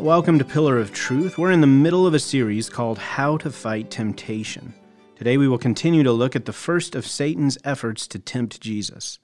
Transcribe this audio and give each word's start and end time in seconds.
Welcome 0.00 0.38
to 0.38 0.46
Pillar 0.46 0.78
of 0.78 0.94
Truth. 0.94 1.36
We're 1.36 1.50
in 1.50 1.60
the 1.60 1.66
middle 1.66 2.06
of 2.06 2.14
a 2.14 2.18
series 2.18 2.70
called 2.70 2.96
How 2.96 3.36
to 3.36 3.50
Fight 3.50 3.90
Temptation. 3.90 4.72
Today 5.14 5.36
we 5.36 5.46
will 5.46 5.58
continue 5.58 6.02
to 6.02 6.10
look 6.10 6.34
at 6.34 6.46
the 6.46 6.54
first 6.54 6.94
of 6.94 7.06
Satan's 7.06 7.58
efforts 7.64 8.06
to 8.08 8.18
tempt 8.18 8.62
Jesus. 8.62 9.18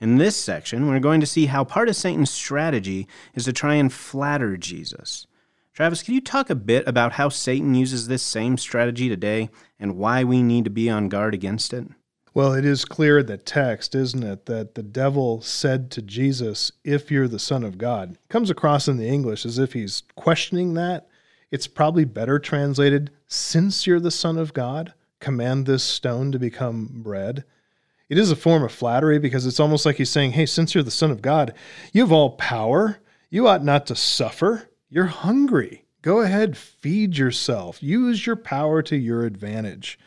In 0.00 0.16
this 0.16 0.34
section, 0.34 0.88
we're 0.88 1.00
going 1.00 1.20
to 1.20 1.26
see 1.26 1.46
how 1.46 1.64
part 1.64 1.90
of 1.90 1.96
Satan's 1.96 2.30
strategy 2.30 3.06
is 3.34 3.44
to 3.44 3.52
try 3.52 3.74
and 3.74 3.92
flatter 3.92 4.56
Jesus. 4.56 5.26
Travis, 5.74 6.02
can 6.02 6.14
you 6.14 6.20
talk 6.22 6.48
a 6.48 6.54
bit 6.54 6.88
about 6.88 7.12
how 7.12 7.28
Satan 7.28 7.74
uses 7.74 8.08
this 8.08 8.22
same 8.22 8.56
strategy 8.56 9.10
today 9.10 9.50
and 9.78 9.98
why 9.98 10.24
we 10.24 10.42
need 10.42 10.64
to 10.64 10.70
be 10.70 10.88
on 10.88 11.10
guard 11.10 11.34
against 11.34 11.74
it? 11.74 11.88
Well, 12.34 12.54
it 12.54 12.64
is 12.64 12.86
clear 12.86 13.18
in 13.18 13.26
the 13.26 13.36
text, 13.36 13.94
isn't 13.94 14.22
it, 14.22 14.46
that 14.46 14.74
the 14.74 14.82
devil 14.82 15.42
said 15.42 15.90
to 15.90 16.02
Jesus, 16.02 16.72
If 16.82 17.10
you're 17.10 17.28
the 17.28 17.38
Son 17.38 17.62
of 17.62 17.76
God. 17.76 18.12
It 18.12 18.28
comes 18.30 18.48
across 18.48 18.88
in 18.88 18.96
the 18.96 19.06
English 19.06 19.44
as 19.44 19.58
if 19.58 19.74
he's 19.74 20.02
questioning 20.16 20.72
that. 20.74 21.08
It's 21.50 21.66
probably 21.66 22.06
better 22.06 22.38
translated, 22.38 23.10
Since 23.26 23.86
you're 23.86 24.00
the 24.00 24.10
Son 24.10 24.38
of 24.38 24.54
God, 24.54 24.94
command 25.20 25.66
this 25.66 25.84
stone 25.84 26.32
to 26.32 26.38
become 26.38 26.88
bread. 27.02 27.44
It 28.08 28.16
is 28.16 28.30
a 28.30 28.36
form 28.36 28.62
of 28.62 28.72
flattery 28.72 29.18
because 29.18 29.44
it's 29.44 29.60
almost 29.60 29.84
like 29.84 29.96
he's 29.96 30.10
saying, 30.10 30.32
Hey, 30.32 30.46
since 30.46 30.74
you're 30.74 30.82
the 30.82 30.90
Son 30.90 31.10
of 31.10 31.20
God, 31.20 31.52
you 31.92 32.00
have 32.00 32.12
all 32.12 32.30
power. 32.30 32.98
You 33.28 33.46
ought 33.46 33.62
not 33.62 33.86
to 33.88 33.96
suffer. 33.96 34.70
You're 34.88 35.04
hungry. 35.04 35.84
Go 36.00 36.20
ahead, 36.22 36.56
feed 36.56 37.16
yourself. 37.16 37.82
Use 37.82 38.26
your 38.26 38.36
power 38.36 38.82
to 38.82 38.96
your 38.96 39.24
advantage. 39.24 39.98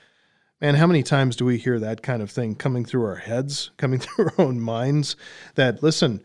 Man, 0.61 0.75
how 0.75 0.87
many 0.87 1.03
times 1.03 1.35
do 1.35 1.43
we 1.43 1.57
hear 1.57 1.79
that 1.79 2.01
kind 2.01 2.21
of 2.21 2.31
thing 2.31 2.55
coming 2.55 2.85
through 2.85 3.03
our 3.05 3.17
heads, 3.17 3.71
coming 3.77 3.99
through 3.99 4.25
our 4.25 4.45
own 4.45 4.59
minds? 4.59 5.15
That, 5.55 5.83
listen, 5.83 6.23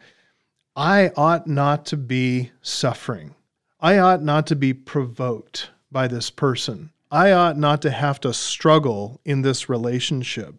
I 0.77 1.11
ought 1.17 1.48
not 1.48 1.84
to 1.87 1.97
be 1.97 2.53
suffering. 2.62 3.34
I 3.81 3.98
ought 3.98 4.22
not 4.22 4.47
to 4.48 4.56
be 4.56 4.72
provoked 4.72 5.70
by 5.91 6.06
this 6.06 6.31
person. 6.31 6.92
I 7.11 7.33
ought 7.33 7.59
not 7.59 7.83
to 7.83 7.91
have 7.91 8.20
to 8.20 8.33
struggle 8.33 9.20
in 9.25 9.42
this 9.42 9.69
relationship. 9.69 10.55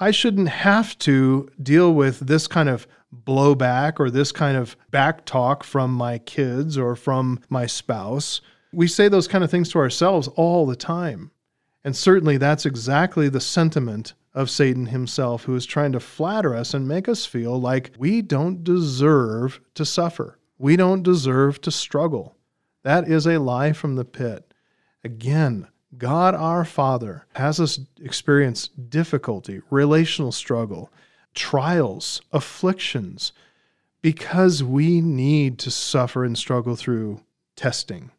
I 0.00 0.10
shouldn't 0.10 0.48
have 0.48 0.98
to 1.00 1.48
deal 1.62 1.94
with 1.94 2.18
this 2.18 2.48
kind 2.48 2.68
of 2.68 2.88
blowback 3.14 4.00
or 4.00 4.10
this 4.10 4.32
kind 4.32 4.56
of 4.56 4.76
back 4.90 5.24
talk 5.24 5.62
from 5.62 5.92
my 5.92 6.18
kids 6.18 6.76
or 6.76 6.96
from 6.96 7.38
my 7.48 7.66
spouse. 7.66 8.40
We 8.72 8.88
say 8.88 9.06
those 9.06 9.28
kind 9.28 9.44
of 9.44 9.52
things 9.52 9.68
to 9.70 9.78
ourselves 9.78 10.26
all 10.28 10.66
the 10.66 10.74
time. 10.74 11.30
And 11.84 11.94
certainly 11.94 12.38
that's 12.38 12.64
exactly 12.64 13.28
the 13.28 13.40
sentiment 13.40 14.14
of 14.32 14.50
Satan 14.50 14.86
himself, 14.86 15.44
who 15.44 15.54
is 15.54 15.66
trying 15.66 15.92
to 15.92 16.00
flatter 16.00 16.54
us 16.54 16.74
and 16.74 16.88
make 16.88 17.08
us 17.08 17.26
feel 17.26 17.60
like 17.60 17.92
we 17.98 18.22
don't 18.22 18.64
deserve 18.64 19.60
to 19.74 19.84
suffer. 19.84 20.38
We 20.58 20.76
don't 20.76 21.02
deserve 21.02 21.60
to 21.60 21.70
struggle. 21.70 22.34
That 22.82 23.08
is 23.08 23.26
a 23.26 23.38
lie 23.38 23.72
from 23.72 23.96
the 23.96 24.04
pit. 24.04 24.52
Again, 25.04 25.68
God 25.98 26.34
our 26.34 26.64
Father 26.64 27.26
has 27.34 27.60
us 27.60 27.78
experience 28.00 28.68
difficulty, 28.68 29.60
relational 29.70 30.32
struggle, 30.32 30.90
trials, 31.34 32.20
afflictions, 32.32 33.32
because 34.02 34.62
we 34.62 35.00
need 35.00 35.58
to 35.60 35.70
suffer 35.70 36.24
and 36.24 36.36
struggle 36.36 36.76
through 36.76 37.20
testing. 37.56 38.10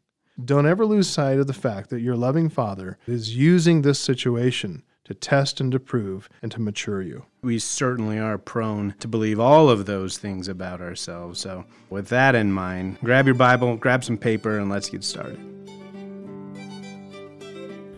Don't 0.43 0.67
ever 0.67 0.85
lose 0.85 1.09
sight 1.09 1.39
of 1.39 1.47
the 1.47 1.53
fact 1.53 1.89
that 1.91 2.01
your 2.01 2.17
loving 2.17 2.49
Father 2.49 2.97
is 3.07 3.37
using 3.37 3.81
this 3.81 3.99
situation 3.99 4.83
to 5.05 5.13
test 5.13 5.61
and 5.61 5.71
to 5.71 5.79
prove 5.79 6.27
and 6.41 6.51
to 6.51 6.59
mature 6.59 7.01
you. 7.01 7.25
We 7.41 7.57
certainly 7.57 8.19
are 8.19 8.37
prone 8.37 8.95
to 8.99 9.07
believe 9.07 9.39
all 9.39 9.69
of 9.69 9.85
those 9.85 10.17
things 10.17 10.49
about 10.49 10.81
ourselves. 10.81 11.39
So, 11.39 11.63
with 11.89 12.09
that 12.09 12.35
in 12.35 12.51
mind, 12.51 12.97
grab 13.01 13.27
your 13.27 13.35
Bible, 13.35 13.77
grab 13.77 14.03
some 14.03 14.17
paper, 14.17 14.59
and 14.59 14.69
let's 14.69 14.89
get 14.89 15.05
started. 15.05 15.39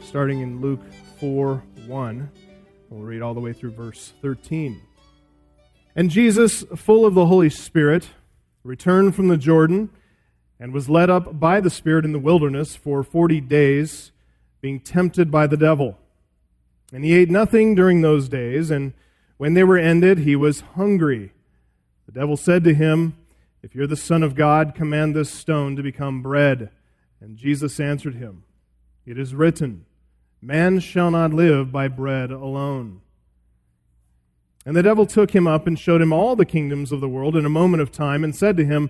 Starting 0.01 0.41
in 0.41 0.61
Luke 0.61 0.81
4 1.19 1.63
1, 1.87 2.31
we'll 2.89 3.01
read 3.01 3.23
all 3.23 3.33
the 3.33 3.39
way 3.39 3.53
through 3.53 3.71
verse 3.71 4.13
13. 4.21 4.79
And 5.95 6.11
Jesus, 6.11 6.63
full 6.75 7.03
of 7.03 7.15
the 7.15 7.25
Holy 7.25 7.49
Spirit, 7.49 8.09
returned 8.63 9.15
from 9.15 9.27
the 9.27 9.37
Jordan 9.37 9.89
and 10.59 10.73
was 10.73 10.89
led 10.89 11.09
up 11.09 11.39
by 11.39 11.59
the 11.59 11.69
Spirit 11.69 12.05
in 12.05 12.11
the 12.11 12.19
wilderness 12.19 12.75
for 12.75 13.03
forty 13.03 13.41
days, 13.41 14.11
being 14.61 14.79
tempted 14.79 15.29
by 15.29 15.47
the 15.47 15.57
devil. 15.57 15.97
And 16.91 17.03
he 17.03 17.13
ate 17.13 17.29
nothing 17.29 17.75
during 17.75 18.01
those 18.01 18.29
days, 18.29 18.71
and 18.71 18.93
when 19.37 19.53
they 19.53 19.63
were 19.63 19.77
ended, 19.77 20.19
he 20.19 20.35
was 20.35 20.61
hungry. 20.75 21.31
The 22.05 22.11
devil 22.13 22.37
said 22.37 22.63
to 22.63 22.73
him, 22.73 23.17
If 23.61 23.75
you're 23.75 23.87
the 23.87 23.95
Son 23.95 24.23
of 24.23 24.35
God, 24.35 24.73
command 24.73 25.15
this 25.15 25.29
stone 25.29 25.75
to 25.75 25.83
become 25.83 26.21
bread. 26.21 26.71
And 27.19 27.37
Jesus 27.37 27.79
answered 27.79 28.15
him, 28.15 28.43
It 29.05 29.19
is 29.19 29.35
written, 29.35 29.85
Man 30.41 30.79
shall 30.79 31.11
not 31.11 31.33
live 31.33 31.71
by 31.71 31.87
bread 31.87 32.31
alone. 32.31 33.01
And 34.65 34.75
the 34.75 34.83
devil 34.83 35.05
took 35.05 35.31
him 35.31 35.47
up 35.47 35.67
and 35.67 35.77
showed 35.77 36.01
him 36.01 36.11
all 36.11 36.35
the 36.35 36.45
kingdoms 36.45 36.91
of 36.91 37.01
the 37.01 37.09
world 37.09 37.35
in 37.35 37.45
a 37.45 37.49
moment 37.49 37.81
of 37.81 37.91
time, 37.91 38.23
and 38.23 38.35
said 38.35 38.57
to 38.57 38.65
him, 38.65 38.89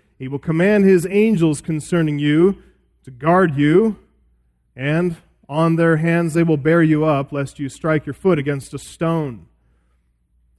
he 0.21 0.27
will 0.27 0.37
command 0.37 0.85
his 0.85 1.07
angels 1.09 1.61
concerning 1.61 2.19
you 2.19 2.61
to 3.03 3.09
guard 3.09 3.55
you, 3.55 3.97
and 4.75 5.17
on 5.49 5.77
their 5.77 5.97
hands 5.97 6.35
they 6.35 6.43
will 6.43 6.57
bear 6.57 6.83
you 6.83 7.03
up, 7.03 7.31
lest 7.31 7.57
you 7.57 7.67
strike 7.69 8.05
your 8.05 8.13
foot 8.13 8.37
against 8.37 8.71
a 8.75 8.77
stone. 8.77 9.47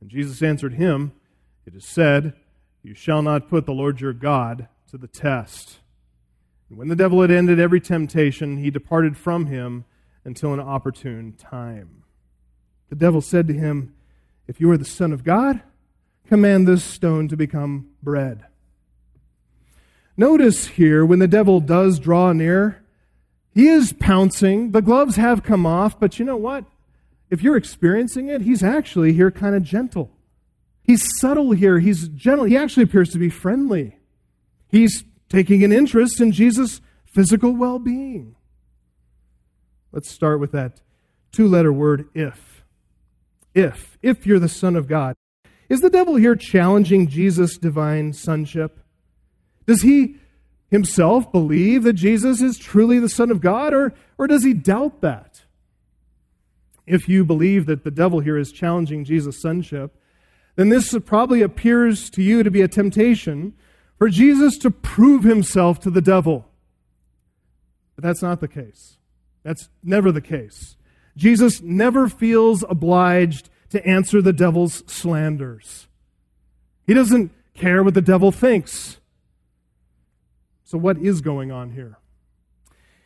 And 0.01 0.11
Jesus 0.11 0.43
answered 0.43 0.75
him, 0.75 1.13
It 1.65 1.77
is 1.77 1.85
said, 1.85 2.33
You 2.83 2.93
shall 2.93 3.23
not 3.23 3.49
put 3.49 3.65
the 3.65 3.73
Lord 3.73 4.01
your 4.01 4.13
God 4.13 4.67
to 4.91 4.99
the 4.99 5.07
test. 5.07 5.79
And 6.69 6.77
when 6.77 6.89
the 6.89 6.97
devil 6.97 7.23
had 7.23 7.31
ended 7.31 7.61
every 7.61 7.81
temptation, 7.81 8.57
he 8.57 8.69
departed 8.69 9.17
from 9.17 9.47
him 9.47 9.85
until 10.25 10.53
an 10.53 10.59
opportune 10.59 11.35
time. 11.35 12.03
The 12.89 12.97
devil 12.97 13.21
said 13.21 13.47
to 13.47 13.55
him, 13.55 13.95
If 14.49 14.61
you 14.61 14.69
are 14.73 14.77
the 14.77 14.85
Son 14.85 15.13
of 15.13 15.23
God, 15.23 15.63
command 16.27 16.67
this 16.67 16.83
stone 16.83 17.29
to 17.29 17.37
become 17.37 17.91
bread. 18.03 18.47
Notice 20.17 20.67
here, 20.67 21.05
when 21.05 21.19
the 21.19 21.29
devil 21.29 21.61
does 21.61 21.99
draw 21.99 22.33
near, 22.33 22.83
he 23.55 23.69
is 23.69 23.93
pouncing. 23.93 24.73
The 24.73 24.83
gloves 24.83 25.17
have 25.17 25.43
come 25.43 25.67
off, 25.67 25.99
but 25.99 26.19
you 26.19 26.25
know 26.25 26.37
what? 26.37 26.65
If 27.31 27.43
you're 27.43 27.57
experiencing 27.57 28.29
it, 28.29 28.43
he's 28.43 28.63
actually 28.63 29.15
here 29.15 29.31
kind 29.31 29.55
of 29.55 29.63
gentle. 29.63 30.11
He's 30.83 31.09
subtle 31.19 31.53
here. 31.53 31.79
He's 31.79 32.09
gentle. 32.09 32.45
He 32.45 32.57
actually 32.57 32.83
appears 32.83 33.11
to 33.11 33.19
be 33.19 33.31
friendly. 33.31 33.97
He's 34.69 35.05
taking 35.29 35.65
an 35.65 35.73
interest 35.73 36.21
in 36.21 36.33
Jesus' 36.33 36.81
physical 37.05 37.57
well 37.57 37.79
being. 37.79 38.37
Let's 39.93 40.11
start 40.11 40.41
with 40.41 40.53
that 40.53 40.81
two 41.31 41.49
letter 41.49 41.73
word, 41.73 42.09
if. 42.15 42.65
If. 43.55 43.99
If 44.03 44.27
you're 44.27 44.39
the 44.39 44.49
Son 44.49 44.77
of 44.77 44.89
God. 44.89 45.15
Is 45.69 45.81
the 45.81 45.91
devil 45.91 46.17
here 46.17 46.37
challenging 46.37 47.09
Jesus' 47.09 47.57
divine 47.57 48.13
sonship? 48.13 48.82
Does 49.67 49.83
he 49.83 50.17
himself 50.71 51.31
believe 51.31 51.83
that 51.83 51.95
Jesus 51.95 52.41
is 52.41 52.59
truly 52.59 52.99
the 52.99 53.09
Son 53.09 53.31
of 53.31 53.41
God, 53.41 53.75
or, 53.75 53.93
or 54.19 54.27
does 54.27 54.45
he 54.45 54.55
doubt 54.55 55.01
that? 55.03 55.43
If 56.87 57.09
you 57.09 57.25
believe 57.25 57.67
that 57.67 57.85
the 57.85 57.91
devil 57.91 58.21
here 58.21 58.39
is 58.39 58.51
challenging 58.51 59.05
Jesus' 59.05 59.41
sonship, 59.41 59.97
then 60.57 60.69
this 60.69 60.97
probably 61.05 61.43
appears 61.43 62.11
to 62.11 62.23
you 62.23 62.43
to 62.43 62.51
be 62.51 62.63
a 62.63 62.69
temptation 62.69 63.55
for 63.99 64.09
Jesus 64.09 64.59
to 64.59 64.71
prove 64.71 65.25
himself 65.25 65.79
to 65.81 65.91
the 65.91 66.01
devil. 66.01 66.49
But 67.95 68.05
that's 68.05 68.23
not 68.23 68.41
the 68.41 68.49
case. 68.49 68.97
That's 69.43 69.69
never 69.83 70.11
the 70.11 70.21
case. 70.21 70.77
Jesus 71.17 71.61
never 71.61 72.09
feels 72.09 72.65
obliged 72.69 73.51
to 73.71 73.87
answer 73.87 74.21
the 74.21 74.33
devil's 74.33 74.83
slanders. 74.87 75.87
He 76.87 76.95
doesn't 76.95 77.31
care 77.55 77.83
what 77.83 77.95
the 77.95 78.03
devil 78.03 78.33
thinks. 78.33 78.99
So, 80.73 80.79
what 80.79 80.97
is 80.97 81.21
going 81.21 81.53
on 81.53 81.73
here? 81.73 81.99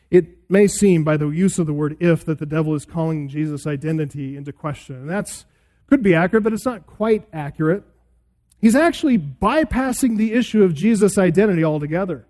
It 0.09 0.49
may 0.49 0.67
seem 0.67 1.03
by 1.03 1.17
the 1.17 1.27
use 1.27 1.59
of 1.59 1.67
the 1.67 1.73
word 1.73 1.97
if 1.99 2.23
that 2.23 2.39
the 2.39 2.45
devil 2.45 2.73
is 2.75 2.85
calling 2.85 3.27
Jesus' 3.27 3.67
identity 3.67 4.37
into 4.37 4.53
question. 4.53 4.95
And 4.95 5.09
that's 5.09 5.43
could 5.87 6.01
be 6.01 6.15
accurate, 6.15 6.45
but 6.45 6.53
it's 6.53 6.63
not 6.63 6.87
quite 6.87 7.27
accurate. 7.33 7.83
He's 8.61 8.73
actually 8.73 9.17
bypassing 9.17 10.15
the 10.15 10.31
issue 10.31 10.63
of 10.63 10.75
Jesus' 10.75 11.17
identity 11.17 11.61
altogether. 11.61 12.25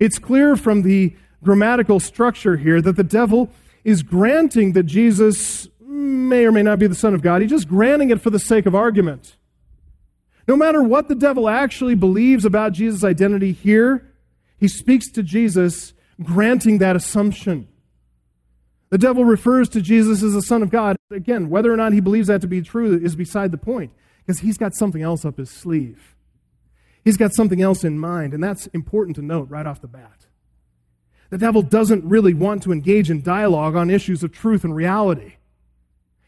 It's 0.00 0.18
clear 0.18 0.56
from 0.56 0.82
the 0.82 1.14
grammatical 1.44 2.00
structure 2.00 2.56
here 2.56 2.82
that 2.82 2.96
the 2.96 3.04
devil 3.04 3.50
is 3.84 4.02
granting 4.02 4.72
that 4.72 4.82
Jesus 4.82 5.68
may 5.80 6.44
or 6.44 6.50
may 6.50 6.64
not 6.64 6.80
be 6.80 6.88
the 6.88 6.96
Son 6.96 7.14
of 7.14 7.22
God. 7.22 7.40
He's 7.40 7.52
just 7.52 7.68
granting 7.68 8.10
it 8.10 8.20
for 8.20 8.30
the 8.30 8.40
sake 8.40 8.66
of 8.66 8.74
argument. 8.74 9.36
No 10.48 10.56
matter 10.56 10.82
what 10.82 11.06
the 11.06 11.14
devil 11.14 11.48
actually 11.48 11.94
believes 11.94 12.44
about 12.44 12.72
Jesus' 12.72 13.04
identity 13.04 13.52
here, 13.52 14.12
he 14.58 14.68
speaks 14.68 15.10
to 15.12 15.22
Jesus, 15.22 15.92
granting 16.22 16.78
that 16.78 16.96
assumption. 16.96 17.68
The 18.90 18.98
devil 18.98 19.24
refers 19.24 19.68
to 19.70 19.80
Jesus 19.80 20.22
as 20.22 20.32
the 20.32 20.42
Son 20.42 20.62
of 20.62 20.70
God. 20.70 20.96
Again, 21.10 21.50
whether 21.50 21.72
or 21.72 21.76
not 21.76 21.92
he 21.92 22.00
believes 22.00 22.28
that 22.28 22.40
to 22.40 22.46
be 22.46 22.62
true 22.62 22.98
is 22.98 23.16
beside 23.16 23.50
the 23.50 23.58
point, 23.58 23.92
because 24.24 24.40
he's 24.40 24.58
got 24.58 24.74
something 24.74 25.02
else 25.02 25.24
up 25.24 25.38
his 25.38 25.50
sleeve. 25.50 26.14
He's 27.04 27.16
got 27.16 27.34
something 27.34 27.62
else 27.62 27.84
in 27.84 27.98
mind, 27.98 28.34
and 28.34 28.42
that's 28.42 28.66
important 28.68 29.16
to 29.16 29.22
note 29.22 29.50
right 29.50 29.66
off 29.66 29.80
the 29.80 29.88
bat. 29.88 30.26
The 31.30 31.38
devil 31.38 31.62
doesn't 31.62 32.04
really 32.04 32.34
want 32.34 32.62
to 32.62 32.72
engage 32.72 33.10
in 33.10 33.22
dialogue 33.22 33.76
on 33.76 33.90
issues 33.90 34.22
of 34.22 34.32
truth 34.32 34.64
and 34.64 34.74
reality. 34.74 35.34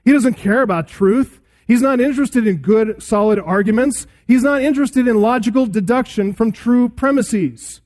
He 0.04 0.12
doesn't 0.12 0.34
care 0.34 0.62
about 0.62 0.88
truth. 0.88 1.40
He's 1.66 1.82
not 1.82 2.00
interested 2.00 2.46
in 2.46 2.58
good, 2.58 3.02
solid 3.02 3.38
arguments. 3.38 4.06
He's 4.26 4.42
not 4.42 4.62
interested 4.62 5.06
in 5.06 5.20
logical 5.20 5.66
deduction 5.66 6.32
from 6.32 6.50
true 6.50 6.88
premises. 6.88 7.80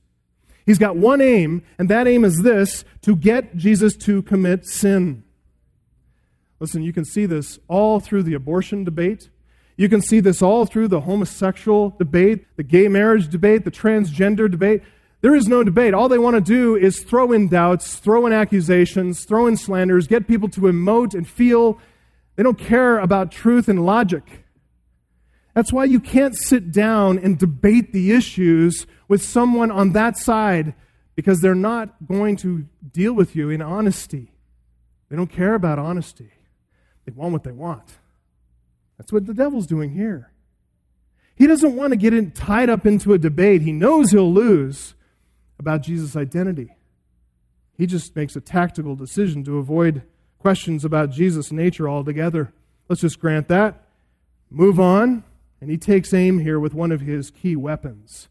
He's 0.65 0.77
got 0.77 0.95
one 0.95 1.21
aim, 1.21 1.63
and 1.77 1.89
that 1.89 2.07
aim 2.07 2.23
is 2.23 2.41
this 2.41 2.85
to 3.01 3.15
get 3.15 3.55
Jesus 3.55 3.95
to 3.97 4.21
commit 4.21 4.65
sin. 4.65 5.23
Listen, 6.59 6.83
you 6.83 6.93
can 6.93 7.03
see 7.03 7.25
this 7.25 7.59
all 7.67 7.99
through 7.99 8.23
the 8.23 8.33
abortion 8.33 8.83
debate. 8.83 9.29
You 9.75 9.89
can 9.89 10.01
see 10.01 10.19
this 10.19 10.41
all 10.41 10.65
through 10.65 10.87
the 10.87 11.01
homosexual 11.01 11.89
debate, 11.89 12.45
the 12.55 12.63
gay 12.63 12.87
marriage 12.87 13.27
debate, 13.27 13.65
the 13.65 13.71
transgender 13.71 14.49
debate. 14.49 14.81
There 15.21 15.35
is 15.35 15.47
no 15.47 15.63
debate. 15.63 15.93
All 15.93 16.07
they 16.09 16.17
want 16.17 16.35
to 16.35 16.41
do 16.41 16.75
is 16.75 17.01
throw 17.01 17.31
in 17.31 17.49
doubts, 17.49 17.95
throw 17.95 18.25
in 18.25 18.33
accusations, 18.33 19.25
throw 19.25 19.47
in 19.47 19.57
slanders, 19.57 20.07
get 20.07 20.27
people 20.27 20.49
to 20.49 20.61
emote 20.61 21.13
and 21.13 21.27
feel. 21.27 21.79
They 22.35 22.43
don't 22.43 22.57
care 22.57 22.99
about 22.99 23.31
truth 23.31 23.67
and 23.67 23.85
logic. 23.85 24.43
That's 25.53 25.71
why 25.71 25.85
you 25.85 25.99
can't 25.99 26.35
sit 26.35 26.71
down 26.71 27.19
and 27.19 27.37
debate 27.37 27.93
the 27.93 28.11
issues 28.11 28.87
with 29.13 29.23
someone 29.23 29.69
on 29.69 29.91
that 29.91 30.17
side 30.17 30.73
because 31.13 31.39
they're 31.39 31.53
not 31.53 32.07
going 32.07 32.35
to 32.35 32.65
deal 32.91 33.13
with 33.13 33.35
you 33.35 33.51
in 33.51 33.61
honesty. 33.61 34.31
They 35.07 35.15
don't 35.15 35.31
care 35.31 35.53
about 35.53 35.77
honesty. 35.77 36.31
They 37.05 37.11
want 37.11 37.31
what 37.31 37.43
they 37.43 37.51
want. 37.51 37.99
That's 38.97 39.13
what 39.13 39.27
the 39.27 39.35
devil's 39.35 39.67
doing 39.67 39.91
here. 39.91 40.31
He 41.35 41.45
doesn't 41.45 41.75
want 41.75 41.91
to 41.91 41.95
get 41.95 42.11
in, 42.11 42.31
tied 42.31 42.71
up 42.71 42.87
into 42.87 43.13
a 43.13 43.19
debate 43.19 43.61
he 43.61 43.71
knows 43.71 44.09
he'll 44.09 44.33
lose 44.33 44.95
about 45.59 45.83
Jesus' 45.83 46.15
identity. 46.15 46.75
He 47.77 47.85
just 47.85 48.15
makes 48.15 48.35
a 48.35 48.41
tactical 48.41 48.95
decision 48.95 49.43
to 49.43 49.59
avoid 49.59 50.01
questions 50.39 50.83
about 50.83 51.11
Jesus' 51.11 51.51
nature 51.51 51.87
altogether. 51.87 52.51
Let's 52.89 53.01
just 53.01 53.19
grant 53.19 53.47
that. 53.49 53.89
Move 54.49 54.79
on. 54.79 55.23
And 55.61 55.69
he 55.69 55.77
takes 55.77 56.15
aim 56.15 56.39
here 56.39 56.59
with 56.59 56.73
one 56.73 56.91
of 56.91 57.01
his 57.01 57.29
key 57.29 57.55
weapons. 57.55 58.27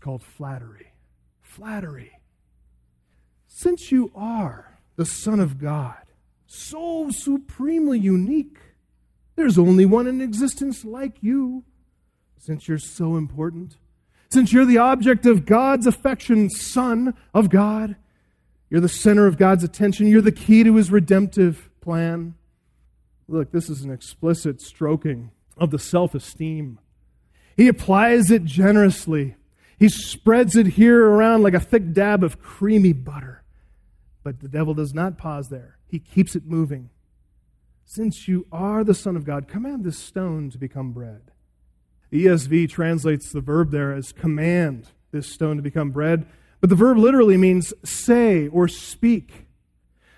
It's 0.00 0.04
called 0.06 0.22
flattery. 0.22 0.94
Flattery. 1.42 2.12
Since 3.46 3.92
you 3.92 4.10
are 4.14 4.78
the 4.96 5.04
Son 5.04 5.40
of 5.40 5.58
God, 5.58 6.06
so 6.46 7.10
supremely 7.10 7.98
unique, 7.98 8.56
there's 9.36 9.58
only 9.58 9.84
one 9.84 10.06
in 10.06 10.22
existence 10.22 10.86
like 10.86 11.22
you. 11.22 11.64
Since 12.38 12.66
you're 12.66 12.78
so 12.78 13.18
important, 13.18 13.76
since 14.30 14.54
you're 14.54 14.64
the 14.64 14.78
object 14.78 15.26
of 15.26 15.44
God's 15.44 15.86
affection, 15.86 16.48
Son 16.48 17.12
of 17.34 17.50
God, 17.50 17.94
you're 18.70 18.80
the 18.80 18.88
center 18.88 19.26
of 19.26 19.36
God's 19.36 19.64
attention, 19.64 20.06
you're 20.06 20.22
the 20.22 20.32
key 20.32 20.64
to 20.64 20.76
his 20.76 20.90
redemptive 20.90 21.68
plan. 21.82 22.36
Look, 23.28 23.52
this 23.52 23.68
is 23.68 23.82
an 23.82 23.90
explicit 23.90 24.62
stroking 24.62 25.30
of 25.58 25.70
the 25.70 25.78
self 25.78 26.14
esteem. 26.14 26.78
He 27.54 27.68
applies 27.68 28.30
it 28.30 28.46
generously. 28.46 29.36
He 29.80 29.88
spreads 29.88 30.56
it 30.56 30.66
here 30.66 31.06
around 31.06 31.42
like 31.42 31.54
a 31.54 31.58
thick 31.58 31.94
dab 31.94 32.22
of 32.22 32.38
creamy 32.38 32.92
butter. 32.92 33.42
But 34.22 34.40
the 34.40 34.48
devil 34.48 34.74
does 34.74 34.92
not 34.92 35.16
pause 35.16 35.48
there, 35.48 35.78
he 35.88 35.98
keeps 35.98 36.36
it 36.36 36.44
moving. 36.44 36.90
Since 37.86 38.28
you 38.28 38.46
are 38.52 38.84
the 38.84 38.94
Son 38.94 39.16
of 39.16 39.24
God, 39.24 39.48
command 39.48 39.82
this 39.82 39.98
stone 39.98 40.50
to 40.50 40.58
become 40.58 40.92
bread. 40.92 41.32
The 42.10 42.26
ESV 42.26 42.68
translates 42.68 43.32
the 43.32 43.40
verb 43.40 43.70
there 43.70 43.92
as 43.92 44.12
command 44.12 44.88
this 45.10 45.32
stone 45.32 45.56
to 45.56 45.62
become 45.62 45.90
bread, 45.90 46.26
but 46.60 46.68
the 46.68 46.76
verb 46.76 46.98
literally 46.98 47.38
means 47.38 47.72
say 47.82 48.48
or 48.48 48.68
speak. 48.68 49.46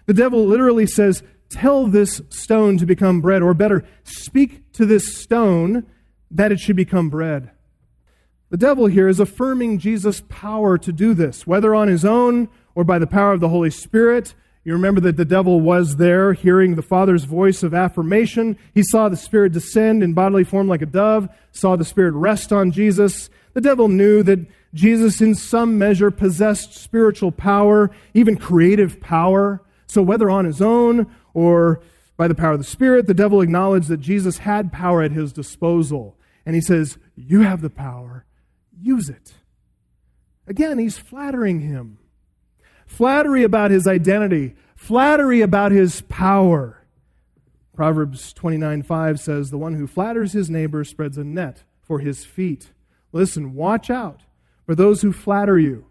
The 0.06 0.12
devil 0.12 0.44
literally 0.44 0.86
says, 0.86 1.22
Tell 1.48 1.86
this 1.86 2.20
stone 2.30 2.78
to 2.78 2.86
become 2.86 3.20
bread, 3.20 3.42
or 3.42 3.54
better, 3.54 3.84
speak 4.02 4.72
to 4.72 4.86
this 4.86 5.16
stone 5.16 5.86
that 6.30 6.50
it 6.50 6.58
should 6.58 6.76
become 6.76 7.10
bread. 7.10 7.52
The 8.52 8.58
devil 8.58 8.84
here 8.84 9.08
is 9.08 9.18
affirming 9.18 9.78
Jesus' 9.78 10.22
power 10.28 10.76
to 10.76 10.92
do 10.92 11.14
this, 11.14 11.46
whether 11.46 11.74
on 11.74 11.88
his 11.88 12.04
own 12.04 12.50
or 12.74 12.84
by 12.84 12.98
the 12.98 13.06
power 13.06 13.32
of 13.32 13.40
the 13.40 13.48
Holy 13.48 13.70
Spirit. 13.70 14.34
You 14.62 14.74
remember 14.74 15.00
that 15.00 15.16
the 15.16 15.24
devil 15.24 15.62
was 15.62 15.96
there 15.96 16.34
hearing 16.34 16.74
the 16.74 16.82
Father's 16.82 17.24
voice 17.24 17.62
of 17.62 17.72
affirmation. 17.72 18.58
He 18.74 18.82
saw 18.82 19.08
the 19.08 19.16
Spirit 19.16 19.54
descend 19.54 20.02
in 20.02 20.12
bodily 20.12 20.44
form 20.44 20.68
like 20.68 20.82
a 20.82 20.86
dove, 20.86 21.30
saw 21.50 21.76
the 21.76 21.84
Spirit 21.86 22.12
rest 22.12 22.52
on 22.52 22.72
Jesus. 22.72 23.30
The 23.54 23.62
devil 23.62 23.88
knew 23.88 24.22
that 24.24 24.40
Jesus, 24.74 25.22
in 25.22 25.34
some 25.34 25.78
measure, 25.78 26.10
possessed 26.10 26.74
spiritual 26.74 27.32
power, 27.32 27.90
even 28.12 28.36
creative 28.36 29.00
power. 29.00 29.62
So, 29.86 30.02
whether 30.02 30.28
on 30.28 30.44
his 30.44 30.60
own 30.60 31.10
or 31.32 31.80
by 32.18 32.28
the 32.28 32.34
power 32.34 32.52
of 32.52 32.58
the 32.58 32.64
Spirit, 32.64 33.06
the 33.06 33.14
devil 33.14 33.40
acknowledged 33.40 33.88
that 33.88 34.02
Jesus 34.02 34.36
had 34.36 34.74
power 34.74 35.00
at 35.00 35.12
his 35.12 35.32
disposal. 35.32 36.18
And 36.44 36.54
he 36.54 36.60
says, 36.60 36.98
You 37.16 37.40
have 37.40 37.62
the 37.62 37.70
power, 37.70 38.26
use 38.80 39.08
it. 39.08 39.34
Again, 40.46 40.78
he's 40.78 40.98
flattering 40.98 41.60
him. 41.60 41.98
Flattery 42.86 43.42
about 43.42 43.70
his 43.70 43.86
identity, 43.86 44.54
flattery 44.74 45.40
about 45.40 45.72
his 45.72 46.02
power. 46.02 46.84
Proverbs 47.74 48.32
29 48.32 48.82
5 48.82 49.20
says, 49.20 49.50
The 49.50 49.58
one 49.58 49.74
who 49.74 49.86
flatters 49.86 50.32
his 50.32 50.50
neighbor 50.50 50.84
spreads 50.84 51.16
a 51.16 51.24
net 51.24 51.64
for 51.80 52.00
his 52.00 52.24
feet. 52.24 52.72
Listen, 53.12 53.54
watch 53.54 53.88
out 53.88 54.22
for 54.66 54.74
those 54.74 55.02
who 55.02 55.12
flatter 55.12 55.58
you. 55.58 55.86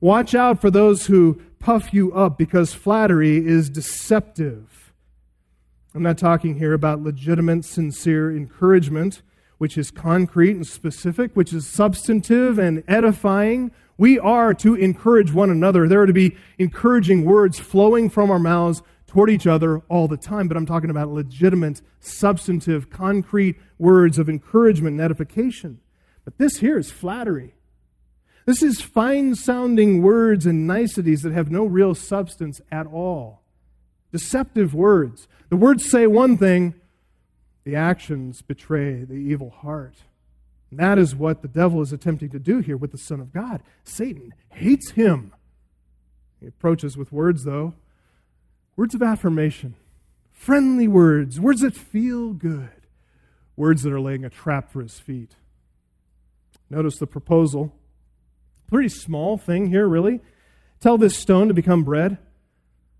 Watch 0.00 0.34
out 0.34 0.60
for 0.60 0.70
those 0.70 1.06
who 1.06 1.40
puff 1.58 1.94
you 1.94 2.12
up 2.12 2.36
because 2.36 2.74
flattery 2.74 3.46
is 3.46 3.70
deceptive. 3.70 4.92
I'm 5.94 6.02
not 6.02 6.18
talking 6.18 6.56
here 6.56 6.72
about 6.72 7.02
legitimate, 7.02 7.64
sincere 7.64 8.34
encouragement, 8.34 9.22
which 9.62 9.78
is 9.78 9.92
concrete 9.92 10.56
and 10.56 10.66
specific, 10.66 11.30
which 11.34 11.52
is 11.52 11.64
substantive 11.64 12.58
and 12.58 12.82
edifying. 12.88 13.70
We 13.96 14.18
are 14.18 14.52
to 14.54 14.74
encourage 14.74 15.32
one 15.32 15.50
another. 15.50 15.86
There 15.86 16.02
are 16.02 16.06
to 16.06 16.12
be 16.12 16.36
encouraging 16.58 17.24
words 17.24 17.60
flowing 17.60 18.10
from 18.10 18.28
our 18.28 18.40
mouths 18.40 18.82
toward 19.06 19.30
each 19.30 19.46
other 19.46 19.78
all 19.88 20.08
the 20.08 20.16
time, 20.16 20.48
but 20.48 20.56
I'm 20.56 20.66
talking 20.66 20.90
about 20.90 21.12
legitimate, 21.12 21.80
substantive, 22.00 22.90
concrete 22.90 23.54
words 23.78 24.18
of 24.18 24.28
encouragement 24.28 24.94
and 24.94 25.00
edification. 25.00 25.78
But 26.24 26.38
this 26.38 26.56
here 26.56 26.76
is 26.76 26.90
flattery. 26.90 27.54
This 28.46 28.64
is 28.64 28.80
fine 28.80 29.36
sounding 29.36 30.02
words 30.02 30.44
and 30.44 30.66
niceties 30.66 31.22
that 31.22 31.34
have 31.34 31.52
no 31.52 31.66
real 31.66 31.94
substance 31.94 32.60
at 32.72 32.88
all. 32.88 33.42
Deceptive 34.10 34.74
words. 34.74 35.28
The 35.50 35.56
words 35.56 35.88
say 35.88 36.08
one 36.08 36.36
thing, 36.36 36.74
the 37.64 37.76
actions 37.76 38.42
betray 38.42 39.04
the 39.04 39.14
evil 39.14 39.50
heart. 39.50 39.94
And 40.70 40.78
that 40.80 40.98
is 40.98 41.14
what 41.14 41.42
the 41.42 41.48
devil 41.48 41.82
is 41.82 41.92
attempting 41.92 42.30
to 42.30 42.38
do 42.38 42.58
here 42.58 42.76
with 42.76 42.92
the 42.92 42.98
Son 42.98 43.20
of 43.20 43.32
God. 43.32 43.62
Satan 43.84 44.34
hates 44.50 44.92
him. 44.92 45.32
He 46.40 46.46
approaches 46.46 46.96
with 46.96 47.12
words, 47.12 47.44
though 47.44 47.74
words 48.74 48.94
of 48.94 49.02
affirmation, 49.02 49.74
friendly 50.32 50.88
words, 50.88 51.38
words 51.38 51.60
that 51.60 51.76
feel 51.76 52.32
good, 52.32 52.70
words 53.54 53.82
that 53.82 53.92
are 53.92 54.00
laying 54.00 54.24
a 54.24 54.30
trap 54.30 54.72
for 54.72 54.80
his 54.80 54.98
feet. 54.98 55.36
Notice 56.70 56.96
the 56.96 57.06
proposal 57.06 57.74
Pretty 58.72 58.88
small 58.88 59.36
thing 59.36 59.66
here, 59.66 59.86
really. 59.86 60.22
Tell 60.80 60.96
this 60.96 61.14
stone 61.14 61.48
to 61.48 61.54
become 61.54 61.84
bread. 61.84 62.16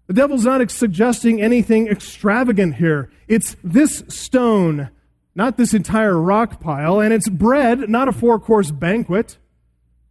The 0.07 0.15
devil's 0.15 0.45
not 0.45 0.71
suggesting 0.71 1.41
anything 1.41 1.89
extravagant 1.89 2.77
here. 2.77 3.11
It's 3.29 3.57
this 3.63 4.03
stone, 4.09 4.91
not 5.35 5.57
this 5.57 5.75
entire 5.75 6.19
rock 6.19 6.61
pile, 6.61 7.01
and 7.01 7.13
it's 7.13 7.29
bread, 7.29 7.89
not 7.89 8.09
a 8.09 8.13
four 8.13 8.39
course 8.39 8.71
banquet. 8.71 9.39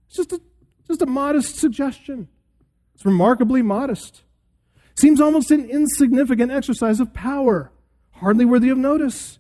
It's 0.07 0.17
just 0.17 0.31
a, 0.31 0.41
just 0.87 1.01
a 1.01 1.05
modest 1.05 1.57
suggestion. 1.57 2.27
It's 2.95 3.05
remarkably 3.05 3.61
modest. 3.61 4.23
Seems 4.95 5.19
almost 5.19 5.51
an 5.51 5.69
insignificant 5.69 6.51
exercise 6.51 6.99
of 6.99 7.13
power, 7.13 7.71
hardly 8.11 8.45
worthy 8.45 8.69
of 8.69 8.77
notice. 8.77 9.39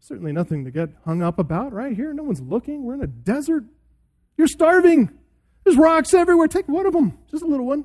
Certainly 0.00 0.32
nothing 0.32 0.64
to 0.64 0.70
get 0.70 0.90
hung 1.04 1.22
up 1.22 1.38
about 1.38 1.72
right 1.72 1.94
here. 1.94 2.12
No 2.12 2.24
one's 2.24 2.40
looking. 2.40 2.84
We're 2.84 2.94
in 2.94 3.02
a 3.02 3.06
desert. 3.06 3.64
You're 4.36 4.48
starving. 4.48 5.10
There's 5.64 5.76
rocks 5.76 6.12
everywhere. 6.12 6.48
Take 6.48 6.68
one 6.68 6.86
of 6.86 6.92
them, 6.92 7.18
just 7.30 7.42
a 7.42 7.46
little 7.46 7.66
one. 7.66 7.84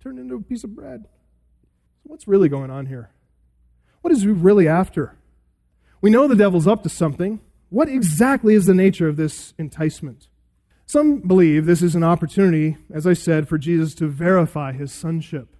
Turned 0.00 0.18
into 0.18 0.34
a 0.34 0.40
piece 0.40 0.64
of 0.64 0.74
bread. 0.74 1.04
So 2.02 2.04
what's 2.04 2.26
really 2.26 2.48
going 2.48 2.70
on 2.70 2.86
here? 2.86 3.10
What 4.00 4.12
is 4.12 4.22
he 4.22 4.28
really 4.28 4.66
after? 4.66 5.14
We 6.00 6.08
know 6.08 6.26
the 6.26 6.34
devil's 6.34 6.66
up 6.66 6.82
to 6.84 6.88
something. 6.88 7.40
What 7.68 7.88
exactly 7.88 8.54
is 8.54 8.64
the 8.64 8.74
nature 8.74 9.08
of 9.08 9.16
this 9.16 9.52
enticement? 9.58 10.28
Some 10.86 11.20
believe 11.20 11.66
this 11.66 11.82
is 11.82 11.94
an 11.94 12.02
opportunity, 12.02 12.78
as 12.92 13.06
I 13.06 13.12
said, 13.12 13.46
for 13.46 13.58
Jesus 13.58 13.94
to 13.96 14.08
verify 14.08 14.72
his 14.72 14.90
sonship, 14.90 15.54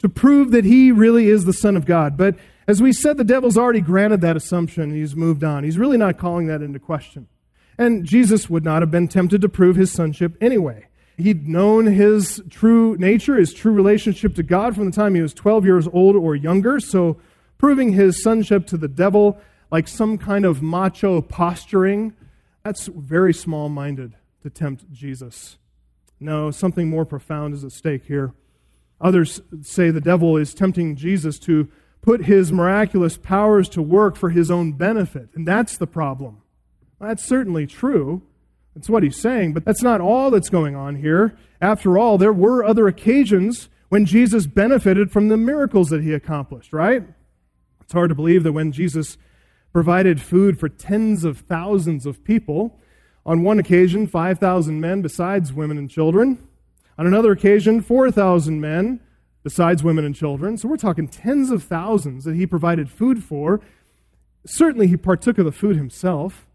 to 0.00 0.08
prove 0.08 0.50
that 0.50 0.66
he 0.66 0.92
really 0.92 1.28
is 1.28 1.46
the 1.46 1.54
Son 1.54 1.76
of 1.76 1.86
God. 1.86 2.18
But 2.18 2.36
as 2.68 2.82
we 2.82 2.92
said, 2.92 3.16
the 3.16 3.24
devil's 3.24 3.56
already 3.56 3.80
granted 3.80 4.20
that 4.20 4.36
assumption. 4.36 4.94
He's 4.94 5.16
moved 5.16 5.42
on. 5.42 5.64
He's 5.64 5.78
really 5.78 5.96
not 5.96 6.18
calling 6.18 6.46
that 6.48 6.60
into 6.60 6.78
question. 6.78 7.26
And 7.78 8.04
Jesus 8.04 8.50
would 8.50 8.64
not 8.64 8.82
have 8.82 8.90
been 8.90 9.08
tempted 9.08 9.40
to 9.40 9.48
prove 9.48 9.76
his 9.76 9.90
sonship 9.90 10.36
anyway. 10.42 10.88
He'd 11.18 11.48
known 11.48 11.86
his 11.86 12.42
true 12.50 12.96
nature, 12.98 13.36
his 13.36 13.54
true 13.54 13.72
relationship 13.72 14.34
to 14.34 14.42
God 14.42 14.74
from 14.74 14.84
the 14.84 14.92
time 14.96 15.14
he 15.14 15.22
was 15.22 15.32
12 15.32 15.64
years 15.64 15.88
old 15.88 16.14
or 16.14 16.36
younger. 16.36 16.78
So 16.78 17.16
proving 17.58 17.92
his 17.92 18.22
sonship 18.22 18.66
to 18.66 18.76
the 18.76 18.88
devil 18.88 19.40
like 19.70 19.88
some 19.88 20.18
kind 20.18 20.44
of 20.44 20.62
macho 20.62 21.20
posturing, 21.20 22.14
that's 22.62 22.86
very 22.86 23.32
small 23.32 23.68
minded 23.68 24.14
to 24.42 24.50
tempt 24.50 24.90
Jesus. 24.92 25.58
No, 26.20 26.50
something 26.50 26.88
more 26.88 27.04
profound 27.04 27.54
is 27.54 27.64
at 27.64 27.72
stake 27.72 28.06
here. 28.06 28.32
Others 29.00 29.40
say 29.62 29.90
the 29.90 30.00
devil 30.00 30.36
is 30.36 30.54
tempting 30.54 30.96
Jesus 30.96 31.38
to 31.40 31.68
put 32.00 32.24
his 32.24 32.52
miraculous 32.52 33.16
powers 33.16 33.68
to 33.70 33.82
work 33.82 34.16
for 34.16 34.30
his 34.30 34.50
own 34.50 34.72
benefit, 34.72 35.28
and 35.34 35.46
that's 35.46 35.76
the 35.76 35.86
problem. 35.86 36.42
That's 37.00 37.24
certainly 37.24 37.66
true. 37.66 38.22
That's 38.76 38.90
what 38.90 39.02
he's 39.02 39.18
saying, 39.18 39.54
but 39.54 39.64
that's 39.64 39.82
not 39.82 40.02
all 40.02 40.30
that's 40.30 40.50
going 40.50 40.76
on 40.76 40.96
here. 40.96 41.34
After 41.62 41.96
all, 41.96 42.18
there 42.18 42.32
were 42.32 42.62
other 42.62 42.86
occasions 42.86 43.70
when 43.88 44.04
Jesus 44.04 44.46
benefited 44.46 45.10
from 45.10 45.28
the 45.28 45.38
miracles 45.38 45.88
that 45.88 46.02
he 46.02 46.12
accomplished, 46.12 46.74
right? 46.74 47.02
It's 47.80 47.94
hard 47.94 48.10
to 48.10 48.14
believe 48.14 48.42
that 48.42 48.52
when 48.52 48.72
Jesus 48.72 49.16
provided 49.72 50.20
food 50.20 50.60
for 50.60 50.68
tens 50.68 51.24
of 51.24 51.38
thousands 51.38 52.04
of 52.04 52.22
people, 52.22 52.78
on 53.24 53.42
one 53.42 53.58
occasion, 53.58 54.06
5,000 54.06 54.78
men 54.78 55.00
besides 55.00 55.54
women 55.54 55.78
and 55.78 55.90
children. 55.90 56.38
On 56.98 57.06
another 57.06 57.32
occasion, 57.32 57.80
4,000 57.80 58.60
men 58.60 59.00
besides 59.42 59.82
women 59.82 60.04
and 60.04 60.14
children. 60.14 60.58
So 60.58 60.68
we're 60.68 60.76
talking 60.76 61.08
tens 61.08 61.50
of 61.50 61.62
thousands 61.62 62.24
that 62.24 62.36
he 62.36 62.46
provided 62.46 62.90
food 62.90 63.24
for. 63.24 63.62
Certainly, 64.44 64.88
he 64.88 64.98
partook 64.98 65.38
of 65.38 65.46
the 65.46 65.52
food 65.52 65.76
himself, 65.76 66.45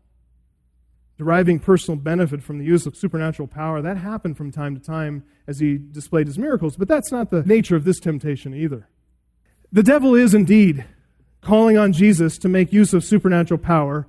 deriving 1.22 1.60
personal 1.60 2.00
benefit 2.00 2.42
from 2.42 2.58
the 2.58 2.66
use 2.66 2.88
of 2.88 2.98
supernatural 2.98 3.48
power. 3.48 3.80
That 3.80 3.96
happened 3.96 4.38
from 4.38 4.52
time 4.52 4.74
to 4.74 4.82
time 4.82 5.24
as 5.46 5.60
he 5.60 5.78
displayed 5.78 6.26
his 6.26 6.40
miracles, 6.40 6.76
but 6.78 6.88
that's 6.88 7.12
not 7.12 7.30
the 7.30 7.44
nature 7.44 7.76
of 7.76 7.84
this 7.84 8.00
temptation 8.00 8.56
either. 8.56 8.88
The 9.72 9.84
devil 9.84 10.16
is 10.16 10.34
indeed 10.34 10.84
calling 11.42 11.78
on 11.78 11.94
Jesus 11.94 12.40
to 12.40 12.50
make 12.50 12.74
use 12.74 12.92
of 12.92 13.04
supernatural 13.04 13.60
power 13.60 14.08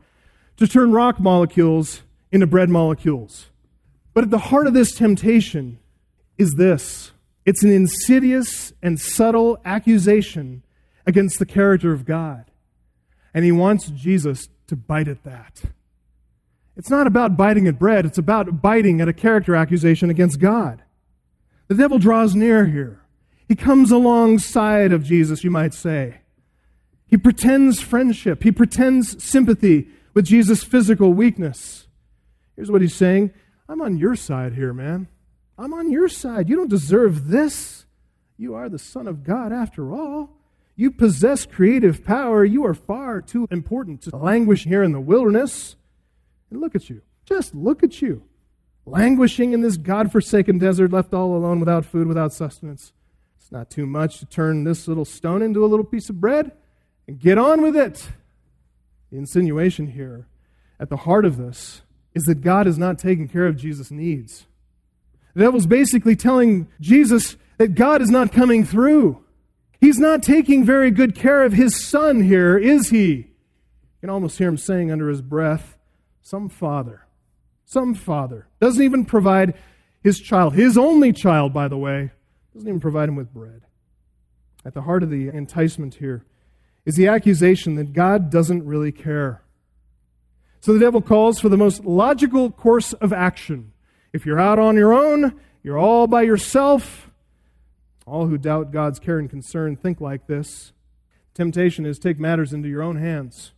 to 0.57 0.67
turn 0.67 0.91
rock 0.91 1.21
molecules 1.21 2.01
into 2.31 2.47
bread 2.47 2.71
molecules. 2.71 3.51
But 4.15 4.25
at 4.25 4.31
the 4.31 4.39
heart 4.39 4.67
of 4.67 4.73
this 4.73 4.95
temptation 4.95 5.81
is 6.39 6.55
this 6.55 7.13
it's 7.45 7.63
an 7.63 7.71
insidious 7.71 8.73
and 8.83 8.99
subtle 8.99 9.59
accusation 9.67 10.63
against 11.07 11.39
the 11.39 11.45
character 11.47 11.93
of 11.93 12.07
God. 12.07 12.47
And 13.35 13.45
he 13.45 13.53
wants 13.53 13.89
Jesus 13.89 14.49
to 14.69 14.77
bite 14.77 15.09
at 15.09 15.25
that. 15.25 15.61
It's 16.77 16.91
not 16.91 17.07
about 17.07 17.37
biting 17.37 17.67
at 17.67 17.79
bread, 17.79 18.07
it's 18.07 18.19
about 18.19 18.63
biting 18.63 19.01
at 19.01 19.09
a 19.09 19.13
character 19.13 19.55
accusation 19.55 20.11
against 20.11 20.41
God. 20.41 20.83
The 21.69 21.75
devil 21.75 21.99
draws 21.99 22.35
near 22.35 22.67
here. 22.67 23.01
He 23.47 23.55
comes 23.55 23.91
alongside 23.91 24.93
of 24.93 25.05
Jesus, 25.05 25.45
you 25.45 25.51
might 25.51 25.75
say. 25.75 26.21
He 27.07 27.19
pretends 27.19 27.81
friendship, 27.81 28.43
he 28.43 28.53
pretends 28.53 29.23
sympathy 29.23 29.89
with 30.15 30.25
Jesus' 30.25 30.65
physical 30.65 31.13
weakness. 31.13 31.87
Here's 32.57 32.71
what 32.71 32.81
he's 32.81 32.95
saying 32.95 33.33
I'm 33.69 33.81
on 33.81 33.99
your 33.99 34.17
side 34.17 34.55
here, 34.55 34.73
man. 34.73 35.09
I'm 35.59 35.75
on 35.75 35.91
your 35.91 36.09
side. 36.09 36.49
You 36.49 36.57
don't 36.57 36.71
deserve 36.71 37.29
this. 37.29 37.87
You 38.37 38.55
are 38.55 38.69
the 38.69 38.79
Son 38.79 39.07
of 39.07 39.23
God 39.23 39.53
after 39.53 39.93
all. 39.93 40.31
You 40.75 40.91
possess 40.91 41.47
creative 41.47 42.05
power. 42.05 42.45
You 42.45 42.65
are 42.65 42.75
far 42.75 43.21
too 43.21 43.47
important 43.51 44.03
to 44.03 44.17
languish 44.17 44.65
here 44.65 44.83
in 44.83 44.93
the 44.93 45.01
wilderness. 45.01 45.77
And 46.53 46.61
look 46.61 46.75
at 46.75 46.91
you. 46.91 47.01
Just 47.25 47.55
look 47.55 47.83
at 47.83 48.03
you. 48.03 48.25
Languishing 48.85 49.53
in 49.53 49.63
this 49.63 49.77
God 49.77 50.13
forsaken 50.13 50.59
desert, 50.59 50.93
left 50.93 51.15
all 51.15 51.35
alone 51.35 51.61
without 51.61 51.87
food, 51.87 52.07
without 52.07 52.33
sustenance. 52.33 52.93
It's 53.39 53.51
not 53.51 53.71
too 53.71 53.87
much 53.87 54.19
to 54.19 54.27
turn 54.27 54.65
this 54.65 54.87
little 54.87 55.05
stone 55.05 55.41
into 55.41 55.65
a 55.65 55.67
little 55.67 55.85
piece 55.85 56.11
of 56.11 56.21
bread 56.21 56.53
and 57.09 57.19
get 57.19 57.39
on 57.39 57.63
with 57.63 57.75
it. 57.75 58.11
The 59.11 59.19
insinuation 59.19 59.89
here 59.89 60.27
at 60.79 60.91
the 60.91 60.99
heart 60.99 61.25
of 61.25 61.39
this 61.39 61.83
is 62.15 62.25
that 62.25 62.43
God 62.43 62.67
is 62.67 62.77
not 62.77 62.99
taking 62.99 63.29
care 63.29 63.47
of 63.47 63.57
Jesus' 63.57 63.91
needs. 63.91 64.47
The 65.35 65.45
devil's 65.45 65.67
basically 65.67 66.17
telling 66.17 66.69
Jesus 66.81 67.37
that 67.57 67.75
God 67.75 68.03
is 68.03 68.11
not 68.11 68.33
coming 68.33 68.65
through. 68.65 69.25
He's 69.81 69.99
not 69.99 70.23
taking 70.23 70.65
very 70.65 70.91
good 70.91 71.15
care 71.15 71.45
of 71.45 71.55
his 71.55 71.83
son 71.83 72.23
here, 72.23 72.59
is 72.59 72.91
he? 72.91 73.13
You 73.15 73.27
can 74.01 74.11
almost 74.11 74.39
hear 74.39 74.49
him 74.49 74.59
saying 74.59 74.91
under 74.93 75.09
his 75.09 75.23
breath, 75.23 75.77
Some 76.23 76.49
father, 76.49 77.07
some 77.65 77.95
father 77.95 78.47
doesn't 78.61 78.83
even 78.83 79.05
provide 79.05 79.55
his 80.03 80.21
child, 80.21 80.55
his 80.55 80.79
only 80.79 81.13
child, 81.13 81.53
by 81.53 81.69
the 81.69 81.77
way, 81.77 82.13
doesn't 82.55 82.69
even 82.69 82.81
provide 82.81 83.09
him 83.09 83.17
with 83.17 83.35
bread. 83.35 83.63
At 84.65 84.75
the 84.75 84.83
heart 84.83 85.03
of 85.03 85.11
the 85.11 85.29
enticement 85.29 85.95
here 85.95 86.25
is 86.87 86.95
the 86.95 87.09
accusation 87.09 87.75
that 87.75 87.93
God 87.93 88.31
doesn't 88.31 88.65
really 88.65 88.93
care. 88.93 89.43
So 90.61 90.73
the 90.73 90.81
devil 90.81 91.03
calls 91.03 91.41
for 91.41 91.49
the 91.49 91.57
most 91.57 91.85
logical 91.85 92.51
course 92.51 92.93
of 92.95 93.13
action. 93.13 93.73
If 94.13 94.25
you're 94.25 94.41
out 94.41 94.61
on 94.61 94.77
your 94.77 94.93
own, 94.93 95.41
you're 95.63 95.79
all 95.79 96.07
by 96.07 96.23
yourself. 96.23 97.11
All 98.07 98.27
who 98.27 98.39
doubt 98.39 98.71
God's 98.73 98.99
care 98.99 99.19
and 99.19 99.29
concern 99.29 99.77
think 99.77 100.01
like 100.01 100.27
this. 100.27 100.73
Temptation 101.35 101.87
is 101.87 101.99
take 101.99 102.21
matters 102.21 102.53
into 102.53 102.69
your 102.69 102.83
own 102.83 102.97
hands. 102.97 103.53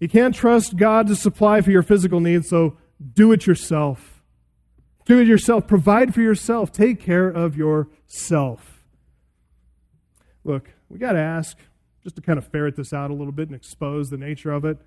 You 0.00 0.08
can't 0.08 0.34
trust 0.34 0.76
God 0.76 1.06
to 1.06 1.16
supply 1.16 1.60
for 1.60 1.70
your 1.70 1.82
physical 1.82 2.20
needs, 2.20 2.48
so 2.48 2.76
do 3.12 3.32
it 3.32 3.46
yourself. 3.46 4.22
Do 5.04 5.18
it 5.18 5.26
yourself. 5.26 5.66
Provide 5.66 6.14
for 6.14 6.20
yourself. 6.20 6.72
Take 6.72 7.00
care 7.00 7.28
of 7.28 7.56
yourself. 7.56 8.86
Look, 10.44 10.70
we 10.88 10.98
got 10.98 11.12
to 11.12 11.20
ask, 11.20 11.56
just 12.02 12.16
to 12.16 12.22
kind 12.22 12.38
of 12.38 12.46
ferret 12.48 12.76
this 12.76 12.92
out 12.92 13.10
a 13.10 13.14
little 13.14 13.32
bit 13.32 13.48
and 13.48 13.56
expose 13.56 14.10
the 14.10 14.16
nature 14.16 14.52
of 14.52 14.64
it. 14.64 14.78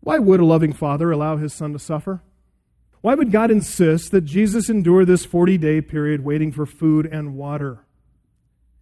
Why 0.00 0.18
would 0.18 0.40
a 0.40 0.44
loving 0.44 0.72
father 0.72 1.10
allow 1.10 1.36
his 1.36 1.52
son 1.52 1.72
to 1.72 1.78
suffer? 1.78 2.22
Why 3.00 3.14
would 3.14 3.32
God 3.32 3.50
insist 3.50 4.10
that 4.10 4.22
Jesus 4.22 4.68
endure 4.68 5.04
this 5.04 5.24
40 5.24 5.58
day 5.58 5.80
period 5.80 6.24
waiting 6.24 6.52
for 6.52 6.66
food 6.66 7.06
and 7.06 7.34
water? 7.34 7.84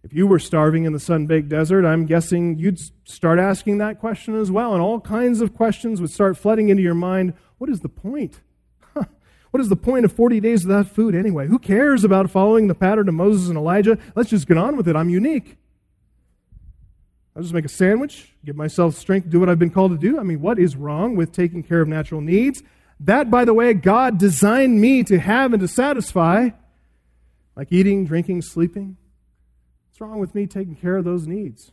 If 0.03 0.13
you 0.13 0.27
were 0.27 0.39
starving 0.39 0.85
in 0.85 0.93
the 0.93 0.99
sun 0.99 1.25
baked 1.25 1.49
desert, 1.49 1.85
I'm 1.85 2.05
guessing 2.05 2.57
you'd 2.57 2.79
start 3.07 3.37
asking 3.37 3.79
that 3.79 3.99
question 3.99 4.35
as 4.35 4.49
well, 4.49 4.73
and 4.73 4.81
all 4.81 5.01
kinds 5.01 5.41
of 5.41 5.53
questions 5.53 5.99
would 5.99 6.09
start 6.09 6.37
flooding 6.37 6.69
into 6.69 6.81
your 6.81 6.93
mind. 6.95 7.33
What 7.57 7.69
is 7.69 7.81
the 7.81 7.89
point? 7.89 8.39
what 8.93 9.59
is 9.59 9.67
the 9.67 9.75
point 9.75 10.05
of 10.05 10.13
40 10.13 10.39
days 10.39 10.65
without 10.65 10.87
food 10.87 11.15
anyway? 11.15 11.47
Who 11.47 11.59
cares 11.59 12.05
about 12.05 12.31
following 12.31 12.67
the 12.67 12.75
pattern 12.75 13.09
of 13.09 13.15
Moses 13.15 13.49
and 13.49 13.57
Elijah? 13.57 13.97
Let's 14.15 14.29
just 14.29 14.47
get 14.47 14.57
on 14.57 14.77
with 14.77 14.87
it. 14.87 14.95
I'm 14.95 15.09
unique. 15.09 15.57
I'll 17.35 17.43
just 17.43 17.53
make 17.53 17.65
a 17.65 17.69
sandwich, 17.69 18.33
give 18.43 18.55
myself 18.55 18.95
strength 18.95 19.29
do 19.29 19.39
what 19.39 19.49
I've 19.49 19.59
been 19.59 19.69
called 19.69 19.91
to 19.91 19.97
do. 19.97 20.19
I 20.19 20.23
mean, 20.23 20.41
what 20.41 20.59
is 20.59 20.75
wrong 20.75 21.15
with 21.15 21.31
taking 21.31 21.61
care 21.61 21.81
of 21.81 21.87
natural 21.87 22.21
needs? 22.21 22.63
That, 23.01 23.29
by 23.29 23.45
the 23.45 23.53
way, 23.53 23.73
God 23.73 24.17
designed 24.17 24.81
me 24.81 25.03
to 25.03 25.19
have 25.19 25.53
and 25.53 25.61
to 25.61 25.67
satisfy, 25.67 26.49
like 27.55 27.71
eating, 27.71 28.05
drinking, 28.05 28.41
sleeping. 28.41 28.97
Wrong 29.99 30.19
with 30.19 30.33
me 30.33 30.47
taking 30.47 30.75
care 30.75 30.95
of 30.95 31.03
those 31.03 31.27
needs? 31.27 31.71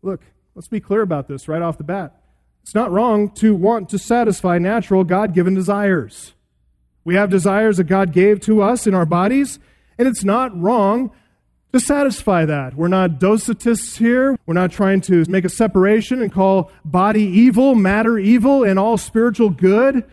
Look, 0.00 0.22
let's 0.54 0.68
be 0.68 0.80
clear 0.80 1.02
about 1.02 1.28
this 1.28 1.46
right 1.46 1.60
off 1.60 1.76
the 1.76 1.84
bat. 1.84 2.22
It's 2.62 2.74
not 2.74 2.90
wrong 2.90 3.30
to 3.32 3.54
want 3.54 3.90
to 3.90 3.98
satisfy 3.98 4.58
natural, 4.58 5.04
God 5.04 5.34
given 5.34 5.54
desires. 5.54 6.32
We 7.04 7.16
have 7.16 7.28
desires 7.28 7.76
that 7.76 7.84
God 7.84 8.12
gave 8.12 8.40
to 8.42 8.62
us 8.62 8.86
in 8.86 8.94
our 8.94 9.04
bodies, 9.04 9.58
and 9.98 10.08
it's 10.08 10.24
not 10.24 10.58
wrong 10.58 11.10
to 11.72 11.80
satisfy 11.80 12.46
that. 12.46 12.74
We're 12.74 12.88
not 12.88 13.20
docetists 13.20 13.98
here. 13.98 14.38
We're 14.46 14.54
not 14.54 14.72
trying 14.72 15.02
to 15.02 15.26
make 15.28 15.44
a 15.44 15.50
separation 15.50 16.22
and 16.22 16.32
call 16.32 16.70
body 16.84 17.24
evil, 17.24 17.74
matter 17.74 18.18
evil, 18.18 18.64
and 18.64 18.78
all 18.78 18.96
spiritual 18.96 19.50
good. 19.50 20.04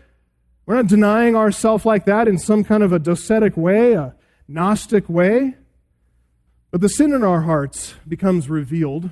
We're 0.66 0.76
not 0.76 0.86
denying 0.86 1.34
ourselves 1.34 1.86
like 1.86 2.04
that 2.04 2.28
in 2.28 2.38
some 2.38 2.62
kind 2.62 2.82
of 2.82 2.92
a 2.92 3.00
docetic 3.00 3.56
way, 3.56 3.94
a 3.94 4.14
Gnostic 4.46 5.08
way. 5.08 5.54
But 6.70 6.80
the 6.80 6.88
sin 6.88 7.12
in 7.12 7.24
our 7.24 7.42
hearts 7.42 7.94
becomes 8.06 8.50
revealed 8.50 9.10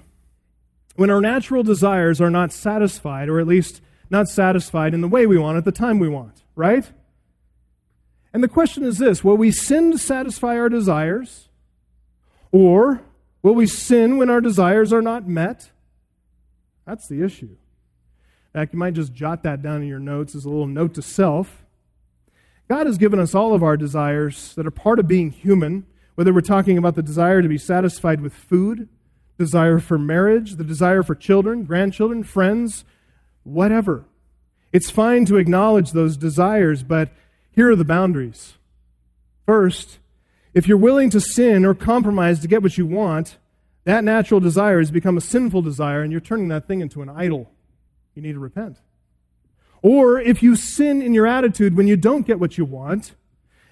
when 0.97 1.11
our 1.11 1.21
natural 1.21 1.63
desires 1.63 2.21
are 2.21 2.31
not 2.31 2.53
satisfied, 2.53 3.29
or 3.29 3.39
at 3.41 3.47
least 3.47 3.81
not 4.11 4.29
satisfied 4.29 4.95
in 4.95 5.01
the 5.01 5.09
way 5.09 5.27
we 5.27 5.39
want 5.39 5.59
at 5.59 5.65
the 5.65 5.73
time 5.73 5.99
we 5.99 6.09
want, 6.09 6.43
right? 6.55 6.91
And 8.33 8.43
the 8.43 8.49
question 8.49 8.85
is 8.85 8.99
this 8.99 9.25
will 9.25 9.37
we 9.37 9.51
sin 9.51 9.93
to 9.93 9.99
satisfy 9.99 10.59
our 10.59 10.69
desires? 10.69 11.49
Or 12.53 13.03
will 13.43 13.55
we 13.55 13.67
sin 13.67 14.19
when 14.19 14.31
our 14.31 14.41
desires 14.41 14.93
are 14.93 15.03
not 15.03 15.27
met? 15.27 15.71
That's 16.87 17.09
the 17.09 17.23
issue. 17.23 17.57
In 18.55 18.61
fact, 18.61 18.73
you 18.73 18.79
might 18.79 18.95
just 18.95 19.13
jot 19.13 19.43
that 19.43 19.61
down 19.61 19.83
in 19.83 19.89
your 19.89 19.99
notes 19.99 20.35
as 20.35 20.45
a 20.45 20.49
little 20.49 20.67
note 20.67 20.95
to 20.95 21.03
self. 21.03 21.65
God 22.69 22.87
has 22.87 22.97
given 22.97 23.19
us 23.19 23.35
all 23.35 23.55
of 23.55 23.63
our 23.63 23.77
desires 23.77 24.55
that 24.55 24.67
are 24.67 24.71
part 24.71 24.99
of 24.99 25.07
being 25.07 25.31
human, 25.31 25.87
whether 26.17 26.33
we're 26.35 26.41
talking 26.41 26.77
about 26.77 26.97
the 26.97 27.03
desire 27.03 27.41
to 27.41 27.49
be 27.49 27.59
satisfied 27.59 28.21
with 28.21 28.35
food, 28.35 28.89
desire 29.39 29.79
for 29.79 29.99
marriage, 29.99 30.57
the 30.57 30.65
desire 30.65 31.03
for 31.03 31.15
children, 31.15 31.65
grandchildren, 31.65 32.25
friends, 32.25 32.85
whatever. 33.45 34.05
It's 34.73 34.91
fine 34.91 35.25
to 35.27 35.37
acknowledge 35.37 35.93
those 35.93 36.17
desires, 36.17 36.83
but 36.83 37.11
here 37.53 37.71
are 37.71 37.77
the 37.77 37.85
boundaries. 37.85 38.55
First, 39.45 39.99
if 40.53 40.67
you're 40.67 40.77
willing 40.77 41.11
to 41.11 41.21
sin 41.21 41.65
or 41.65 41.75
compromise 41.75 42.41
to 42.41 42.49
get 42.49 42.63
what 42.63 42.77
you 42.77 42.87
want, 42.87 43.37
that 43.85 44.03
natural 44.03 44.41
desire 44.41 44.79
has 44.79 44.91
become 44.91 45.17
a 45.17 45.21
sinful 45.21 45.63
desire 45.63 46.03
and 46.03 46.11
you're 46.11 46.21
turning 46.21 46.49
that 46.49 46.67
thing 46.67 46.81
into 46.81 47.03
an 47.03 47.09
idol. 47.09 47.51
You 48.15 48.23
need 48.23 48.33
to 48.33 48.39
repent. 48.39 48.79
Or 49.83 50.19
if 50.19 50.43
you 50.43 50.57
sin 50.57 51.03
in 51.03 51.15
your 51.15 51.27
attitude 51.27 51.77
when 51.77 51.87
you 51.87 51.97
don't 51.97 52.27
get 52.27 52.41
what 52.41 52.59
you 52.59 52.65
want, 52.65 53.15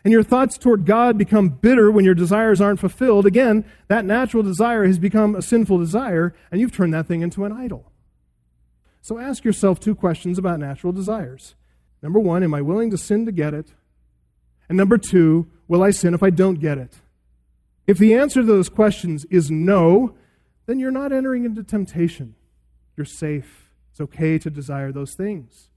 and 0.05 0.13
your 0.13 0.23
thoughts 0.23 0.59
toward 0.59 0.85
God 0.85 1.17
become 1.17 1.49
bitter 1.49 1.91
when 1.91 2.05
your 2.05 2.15
desires 2.15 2.61
aren't 2.61 2.79
fulfilled, 2.79 3.25
again, 3.25 3.65
that 3.89 4.05
natural 4.05 4.43
desire 4.43 4.85
has 4.85 4.99
become 4.99 5.35
a 5.35 5.43
sinful 5.43 5.79
desire, 5.79 6.35
and 6.53 6.61
you've 6.61 6.77
turned 6.77 6.93
that 6.93 7.07
thing 7.07 7.23
into 7.23 7.45
an 7.47 7.53
idol. 7.53 7.91
So 9.01 9.19
ask 9.19 9.45
yourself 9.45 9.81
two 9.81 9.95
questions 9.95 10.39
about 10.39 10.61
natural 10.61 10.93
desires. 10.93 11.55
Number 12.03 12.19
one, 12.19 12.43
am 12.43 12.53
I 12.53 12.61
willing 12.61 12.91
to 12.91 12.99
sin 12.99 13.25
to 13.25 13.33
get 13.33 13.55
it? 13.55 13.73
And 14.69 14.77
number 14.77 14.99
two, 14.99 15.51
will 15.69 15.83
I 15.83 15.91
sin 15.91 16.13
if 16.13 16.23
I 16.23 16.31
don't 16.31 16.61
get 16.61 16.77
it? 16.77 16.97
If 17.87 17.99
the 17.99 18.15
answer 18.15 18.41
to 18.41 18.47
those 18.47 18.69
questions 18.69 19.25
is 19.27 19.51
no, 19.51 20.15
then 20.67 20.79
you're 20.79 20.91
not 20.91 21.13
entering 21.13 21.45
into 21.45 21.63
temptation. 21.63 22.35
You're 22.97 23.05
safe. 23.05 23.71
It's 23.91 24.01
okay 24.01 24.39
to 24.39 24.51
desire 24.51 24.93
those 24.93 25.15
things. 25.15 25.71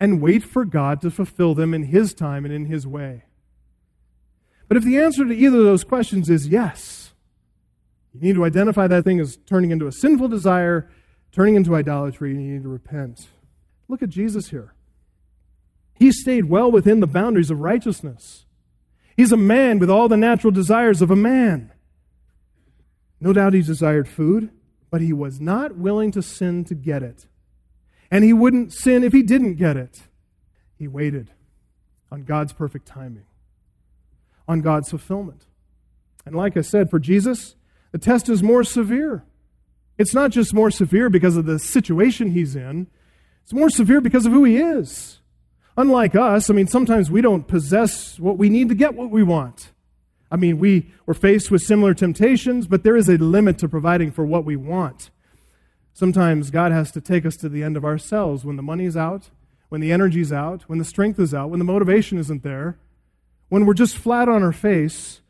And 0.00 0.20
wait 0.20 0.44
for 0.44 0.64
God 0.64 1.00
to 1.00 1.10
fulfill 1.10 1.54
them 1.54 1.74
in 1.74 1.84
His 1.84 2.14
time 2.14 2.44
and 2.44 2.54
in 2.54 2.66
His 2.66 2.86
way. 2.86 3.24
But 4.68 4.76
if 4.76 4.84
the 4.84 4.98
answer 4.98 5.24
to 5.24 5.34
either 5.34 5.58
of 5.58 5.64
those 5.64 5.82
questions 5.82 6.28
is 6.28 6.46
yes, 6.46 7.12
you 8.12 8.20
need 8.20 8.34
to 8.34 8.44
identify 8.44 8.86
that 8.86 9.04
thing 9.04 9.18
as 9.18 9.38
turning 9.46 9.70
into 9.70 9.86
a 9.86 9.92
sinful 9.92 10.28
desire, 10.28 10.90
turning 11.32 11.54
into 11.54 11.74
idolatry, 11.74 12.32
and 12.32 12.44
you 12.44 12.52
need 12.54 12.62
to 12.62 12.68
repent. 12.68 13.28
Look 13.88 14.02
at 14.02 14.10
Jesus 14.10 14.50
here. 14.50 14.74
He 15.94 16.12
stayed 16.12 16.44
well 16.44 16.70
within 16.70 17.00
the 17.00 17.06
boundaries 17.06 17.50
of 17.50 17.60
righteousness. 17.60 18.44
He's 19.16 19.32
a 19.32 19.36
man 19.36 19.78
with 19.78 19.90
all 19.90 20.08
the 20.08 20.16
natural 20.16 20.52
desires 20.52 21.02
of 21.02 21.10
a 21.10 21.16
man. 21.16 21.72
No 23.20 23.32
doubt 23.32 23.54
he 23.54 23.62
desired 23.62 24.06
food, 24.06 24.50
but 24.90 25.00
he 25.00 25.12
was 25.12 25.40
not 25.40 25.76
willing 25.76 26.12
to 26.12 26.22
sin 26.22 26.64
to 26.66 26.74
get 26.74 27.02
it. 27.02 27.26
And 28.10 28.22
he 28.22 28.32
wouldn't 28.32 28.72
sin 28.72 29.02
if 29.02 29.12
he 29.12 29.22
didn't 29.22 29.54
get 29.54 29.76
it. 29.76 30.02
He 30.78 30.86
waited 30.86 31.30
on 32.12 32.22
God's 32.22 32.52
perfect 32.52 32.86
timing 32.86 33.24
on 34.48 34.62
God's 34.62 34.88
fulfillment. 34.88 35.46
And 36.24 36.34
like 36.34 36.56
I 36.56 36.62
said, 36.62 36.90
for 36.90 36.98
Jesus, 36.98 37.54
the 37.92 37.98
test 37.98 38.28
is 38.28 38.42
more 38.42 38.64
severe. 38.64 39.24
It's 39.98 40.14
not 40.14 40.30
just 40.30 40.54
more 40.54 40.70
severe 40.70 41.10
because 41.10 41.36
of 41.36 41.44
the 41.44 41.58
situation 41.58 42.30
he's 42.30 42.56
in, 42.56 42.88
it's 43.42 43.52
more 43.52 43.70
severe 43.70 44.00
because 44.00 44.26
of 44.26 44.32
who 44.32 44.44
he 44.44 44.56
is. 44.56 45.20
Unlike 45.76 46.16
us, 46.16 46.50
I 46.50 46.54
mean, 46.54 46.66
sometimes 46.66 47.10
we 47.10 47.20
don't 47.20 47.46
possess 47.46 48.18
what 48.18 48.36
we 48.36 48.48
need 48.48 48.68
to 48.68 48.74
get 48.74 48.94
what 48.94 49.10
we 49.10 49.22
want. 49.22 49.72
I 50.30 50.36
mean, 50.36 50.58
we, 50.58 50.92
we're 51.06 51.14
faced 51.14 51.50
with 51.50 51.62
similar 51.62 51.94
temptations, 51.94 52.66
but 52.66 52.82
there 52.82 52.96
is 52.96 53.08
a 53.08 53.16
limit 53.16 53.58
to 53.58 53.68
providing 53.68 54.10
for 54.10 54.26
what 54.26 54.44
we 54.44 54.56
want. 54.56 55.10
Sometimes 55.94 56.50
God 56.50 56.72
has 56.72 56.90
to 56.92 57.00
take 57.00 57.24
us 57.24 57.36
to 57.36 57.48
the 57.48 57.62
end 57.62 57.76
of 57.76 57.84
ourselves 57.84 58.44
when 58.44 58.56
the 58.56 58.62
money's 58.62 58.96
out, 58.96 59.30
when 59.68 59.80
the 59.80 59.92
energy's 59.92 60.32
out, 60.32 60.62
when 60.62 60.78
the 60.78 60.84
strength 60.84 61.18
is 61.18 61.32
out, 61.32 61.48
when 61.48 61.58
the 61.58 61.64
motivation 61.64 62.18
isn't 62.18 62.42
there 62.42 62.78
when 63.48 63.66
we're 63.66 63.74
just 63.74 63.96
flat 63.96 64.28
on 64.28 64.42
our 64.42 64.52
face, 64.52 65.20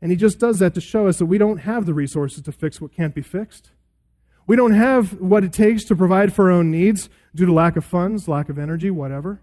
and 0.00 0.10
He 0.10 0.16
just 0.16 0.38
does 0.38 0.58
that 0.58 0.74
to 0.74 0.80
show 0.80 1.06
us 1.06 1.18
that 1.18 1.26
we 1.26 1.38
don't 1.38 1.58
have 1.58 1.86
the 1.86 1.94
resources 1.94 2.42
to 2.42 2.52
fix 2.52 2.80
what 2.80 2.92
can't 2.92 3.14
be 3.14 3.22
fixed. 3.22 3.70
We 4.46 4.56
don't 4.56 4.72
have 4.72 5.20
what 5.20 5.44
it 5.44 5.52
takes 5.52 5.84
to 5.84 5.96
provide 5.96 6.34
for 6.34 6.50
our 6.50 6.58
own 6.58 6.70
needs 6.70 7.08
due 7.34 7.46
to 7.46 7.52
lack 7.52 7.76
of 7.76 7.84
funds, 7.84 8.28
lack 8.28 8.48
of 8.48 8.58
energy, 8.58 8.90
whatever. 8.90 9.40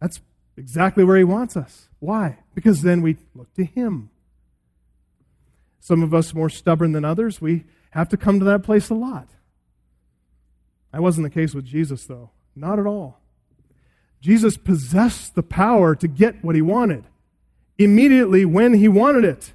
That's 0.00 0.20
exactly 0.56 1.04
where 1.04 1.16
He 1.16 1.24
wants 1.24 1.56
us. 1.56 1.88
Why? 2.00 2.38
Because 2.54 2.82
then 2.82 3.02
we 3.02 3.16
look 3.34 3.52
to 3.54 3.64
Him. 3.64 4.10
Some 5.80 6.02
of 6.02 6.12
us 6.12 6.34
more 6.34 6.50
stubborn 6.50 6.92
than 6.92 7.04
others, 7.04 7.40
we 7.40 7.64
have 7.92 8.08
to 8.10 8.16
come 8.16 8.38
to 8.40 8.44
that 8.44 8.62
place 8.62 8.90
a 8.90 8.94
lot. 8.94 9.28
That 10.92 11.02
wasn't 11.02 11.24
the 11.24 11.30
case 11.30 11.54
with 11.54 11.64
Jesus, 11.64 12.04
though. 12.06 12.30
Not 12.56 12.78
at 12.78 12.86
all. 12.86 13.20
Jesus 14.20 14.56
possessed 14.56 15.34
the 15.34 15.42
power 15.42 15.94
to 15.94 16.08
get 16.08 16.42
what 16.44 16.54
he 16.54 16.62
wanted 16.62 17.04
immediately 17.78 18.44
when 18.44 18.74
he 18.74 18.88
wanted 18.88 19.24
it. 19.24 19.54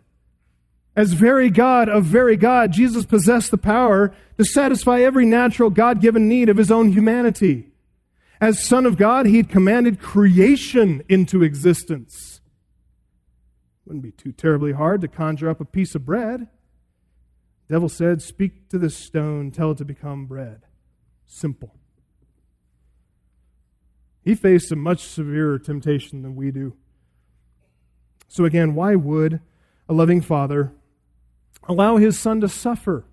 As 0.95 1.13
very 1.13 1.49
God 1.49 1.89
of 1.89 2.05
very 2.05 2.37
God, 2.37 2.71
Jesus 2.71 3.05
possessed 3.05 3.51
the 3.51 3.57
power 3.57 4.13
to 4.37 4.45
satisfy 4.45 5.01
every 5.01 5.25
natural 5.25 5.69
God 5.69 6.01
given 6.01 6.27
need 6.27 6.49
of 6.49 6.57
his 6.57 6.71
own 6.71 6.91
humanity. 6.91 7.71
As 8.39 8.63
Son 8.63 8.85
of 8.85 8.97
God, 8.97 9.25
he 9.25 9.37
had 9.37 9.49
commanded 9.49 9.99
creation 9.99 11.03
into 11.09 11.43
existence. 11.43 12.41
Wouldn't 13.85 14.03
be 14.03 14.11
too 14.11 14.31
terribly 14.31 14.73
hard 14.73 15.01
to 15.01 15.07
conjure 15.07 15.49
up 15.49 15.59
a 15.59 15.65
piece 15.65 15.95
of 15.95 16.05
bread. 16.05 16.47
The 17.67 17.75
devil 17.75 17.89
said, 17.89 18.21
Speak 18.21 18.69
to 18.69 18.77
this 18.77 18.95
stone, 18.95 19.51
tell 19.51 19.71
it 19.71 19.77
to 19.79 19.85
become 19.85 20.25
bread. 20.25 20.61
Simple. 21.25 21.75
He 24.23 24.35
faced 24.35 24.71
a 24.71 24.75
much 24.75 25.03
severer 25.03 25.59
temptation 25.59 26.21
than 26.21 26.35
we 26.35 26.51
do. 26.51 26.73
So, 28.27 28.45
again, 28.45 28.73
why 28.73 28.95
would 28.95 29.41
a 29.87 29.93
loving 29.93 30.21
father 30.21 30.71
allow 31.67 31.97
his 31.97 32.17
son 32.17 32.41
to 32.41 32.49
suffer? 32.49 33.05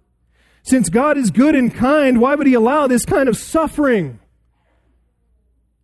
Since 0.62 0.88
God 0.88 1.16
is 1.16 1.31
good 1.31 1.55
and 1.55 1.75
kind, 1.75 2.20
why 2.20 2.35
would 2.35 2.46
he 2.46 2.55
allow 2.55 2.87
this 2.87 3.05
kind 3.05 3.29
of 3.29 3.37
suffering? 3.37 4.20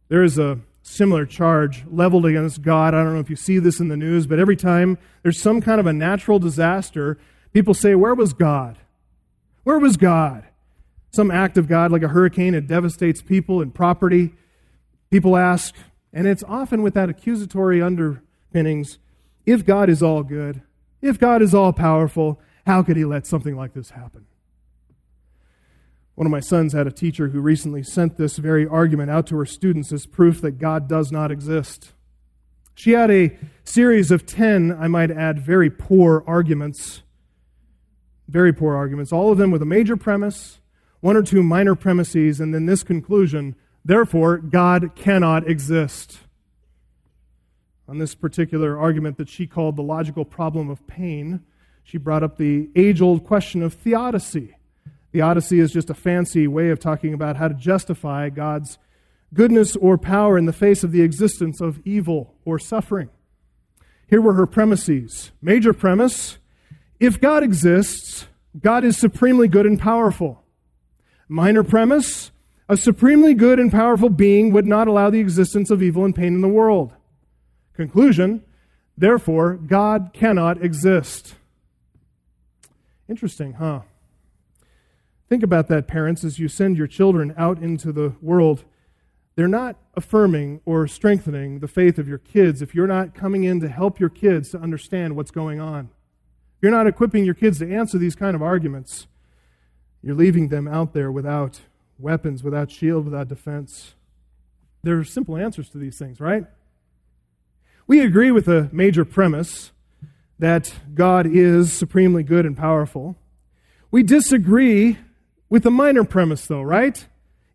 There 0.09 0.23
is 0.23 0.39
a 0.39 0.61
similar 0.83 1.27
charge 1.27 1.85
leveled 1.91 2.27
against 2.27 2.63
God. 2.63 2.95
I 2.95 3.03
don't 3.03 3.15
know 3.15 3.21
if 3.21 3.31
you 3.31 3.37
see 3.37 3.59
this 3.59 3.81
in 3.81 3.89
the 3.89 3.97
news, 3.97 4.27
but 4.27 4.39
every 4.39 4.57
time 4.57 4.99
there's 5.23 5.41
some 5.41 5.61
kind 5.61 5.81
of 5.81 5.87
a 5.87 5.93
natural 5.93 6.39
disaster, 6.39 7.19
people 7.53 7.75
say, 7.75 7.95
Where 7.95 8.15
was 8.15 8.33
God? 8.33 8.79
Where 9.65 9.79
was 9.79 9.97
God? 9.97 10.45
Some 11.11 11.31
act 11.31 11.59
of 11.59 11.67
God, 11.67 11.91
like 11.91 12.03
a 12.03 12.09
hurricane, 12.09 12.55
it 12.55 12.67
devastates 12.67 13.23
people 13.23 13.61
and 13.61 13.75
property. 13.75 14.33
People 15.11 15.37
ask, 15.37 15.75
and 16.13 16.27
it's 16.27 16.43
often 16.45 16.83
with 16.83 16.95
that 16.95 17.09
accusatory 17.09 17.81
underpinnings 17.81 18.99
if 19.45 19.65
God 19.65 19.89
is 19.89 20.03
all 20.03 20.23
good, 20.23 20.63
if 21.01 21.19
God 21.19 21.41
is 21.41 21.55
all 21.55 21.73
powerful, 21.73 22.41
how 22.67 22.83
could 22.83 22.97
he 22.97 23.05
let 23.05 23.27
something 23.27 23.57
like 23.57 23.75
this 23.75 23.91
happen? 23.91 24.27
One 26.17 26.27
of 26.27 26.33
my 26.33 26.41
sons 26.41 26.73
had 26.73 26.87
a 26.87 26.93
teacher 26.93 27.29
who 27.29 27.41
recently 27.41 27.83
sent 27.83 28.17
this 28.17 28.39
very 28.39 28.67
argument 28.67 29.11
out 29.11 29.27
to 29.29 29.37
her 29.37 29.47
students 29.47 29.93
as 29.93 30.07
proof 30.07 30.41
that 30.41 30.59
God 30.59 30.89
does 30.89 31.13
not 31.13 31.31
exist. 31.31 31.93
She 32.75 32.93
had 32.93 33.11
a 33.11 33.37
series 33.65 34.11
of 34.11 34.27
10, 34.27 34.73
I 34.73 34.89
might 34.89 35.11
add, 35.11 35.39
very 35.39 35.71
poor 35.71 36.25
arguments. 36.27 37.03
Very 38.29 38.53
poor 38.53 38.75
arguments, 38.75 39.13
all 39.13 39.31
of 39.31 39.39
them 39.39 39.51
with 39.53 39.63
a 39.63 39.67
major 39.67 39.97
premise, 39.97 40.59
one 41.01 41.17
or 41.17 41.23
two 41.23 41.43
minor 41.43 41.77
premises, 41.77 42.41
and 42.41 42.53
then 42.53 42.67
this 42.67 42.83
conclusion 42.83 43.55
Therefore, 43.87 44.39
God 44.39 44.97
cannot 44.97 45.49
exist. 45.49 46.19
On 47.87 47.99
this 47.99 48.17
particular 48.17 48.77
argument 48.77 49.17
that 49.17 49.29
she 49.29 49.47
called 49.47 49.77
the 49.77 49.83
logical 49.83 50.25
problem 50.25 50.69
of 50.69 50.85
pain, 50.89 51.45
she 51.85 51.97
brought 51.97 52.25
up 52.25 52.37
the 52.37 52.69
age 52.75 53.01
old 53.01 53.23
question 53.23 53.63
of 53.63 53.75
theodicy. 53.75 54.57
Theodicy 55.13 55.61
is 55.61 55.71
just 55.71 55.89
a 55.89 55.95
fancy 55.95 56.49
way 56.49 56.71
of 56.71 56.81
talking 56.81 57.15
about 57.15 57.37
how 57.37 57.47
to 57.47 57.55
justify 57.55 58.29
God's 58.29 58.77
goodness 59.33 59.77
or 59.77 59.97
power 59.97 60.37
in 60.37 60.47
the 60.47 60.53
face 60.53 60.83
of 60.83 60.91
the 60.91 61.03
existence 61.03 61.61
of 61.61 61.81
evil 61.85 62.35
or 62.45 62.59
suffering. 62.59 63.09
Here 64.09 64.21
were 64.21 64.35
her 64.35 64.49
premises. 64.49 65.31
Major 65.41 65.73
premise 65.73 66.39
if 66.99 67.21
God 67.21 67.45
exists, 67.45 68.27
God 68.61 68.83
is 68.83 68.99
supremely 68.99 69.47
good 69.47 69.65
and 69.65 69.79
powerful. 69.79 70.43
Minor 71.29 71.63
premise 71.63 72.33
a 72.69 72.77
supremely 72.77 73.35
good 73.35 73.61
and 73.61 73.71
powerful 73.71 74.09
being 74.09 74.53
would 74.53 74.67
not 74.67 74.89
allow 74.89 75.11
the 75.11 75.21
existence 75.21 75.71
of 75.71 75.83
evil 75.83 76.05
and 76.05 76.15
pain 76.15 76.35
in 76.35 76.41
the 76.41 76.49
world. 76.49 76.93
Conclusion 77.75 78.43
Therefore, 78.99 79.55
God 79.55 80.11
cannot 80.15 80.63
exist. 80.65 81.35
Interesting, 83.09 83.55
huh? 83.55 83.83
Think 85.29 85.43
about 85.43 85.69
that, 85.69 85.87
parents, 85.87 86.25
as 86.25 86.39
you 86.39 86.49
send 86.49 86.79
your 86.79 86.87
children 86.87 87.35
out 87.37 87.59
into 87.59 87.93
the 87.93 88.15
world. 88.23 88.65
They're 89.35 89.49
not 89.49 89.77
affirming 89.95 90.63
or 90.65 90.87
strengthening 90.89 91.59
the 91.59 91.69
faith 91.69 91.99
of 91.99 92.09
your 92.09 92.19
kids 92.19 92.63
if 92.63 92.75
you're 92.75 92.87
not 92.87 93.15
coming 93.15 93.45
in 93.45 93.61
to 93.61 93.69
help 93.69 94.01
your 94.01 94.09
kids 94.09 94.51
to 94.51 94.59
understand 94.59 95.15
what's 95.15 95.31
going 95.31 95.61
on. 95.61 95.91
You're 96.63 96.73
not 96.73 96.87
equipping 96.87 97.25
your 97.25 97.35
kids 97.35 97.59
to 97.59 97.71
answer 97.71 97.99
these 97.99 98.15
kind 98.15 98.35
of 98.35 98.43
arguments. 98.43 99.07
You're 100.03 100.15
leaving 100.15 100.49
them 100.49 100.67
out 100.67 100.95
there 100.95 101.13
without 101.13 101.61
weapons, 101.99 102.43
without 102.43 102.71
shield, 102.71 103.05
without 103.05 103.29
defense. 103.29 103.95
There 104.83 104.99
are 104.99 105.05
simple 105.05 105.37
answers 105.37 105.69
to 105.71 105.79
these 105.79 105.99
things, 105.99 106.21
right? 106.21 106.45
We 107.87 108.01
agree 108.01 108.31
with 108.31 108.49
a 108.49 108.69
major 108.73 109.05
premise 109.05 109.73
that 110.39 110.75
God 110.95 111.27
is 111.27 111.73
supremely 111.73 112.23
good 112.23 112.45
and 112.45 112.57
powerful. 112.57 113.17
We 113.91 114.03
disagree 114.03 114.99
with 115.49 115.63
the 115.63 115.71
minor 115.71 116.05
premise, 116.05 116.47
though, 116.47 116.63
right? 116.63 117.07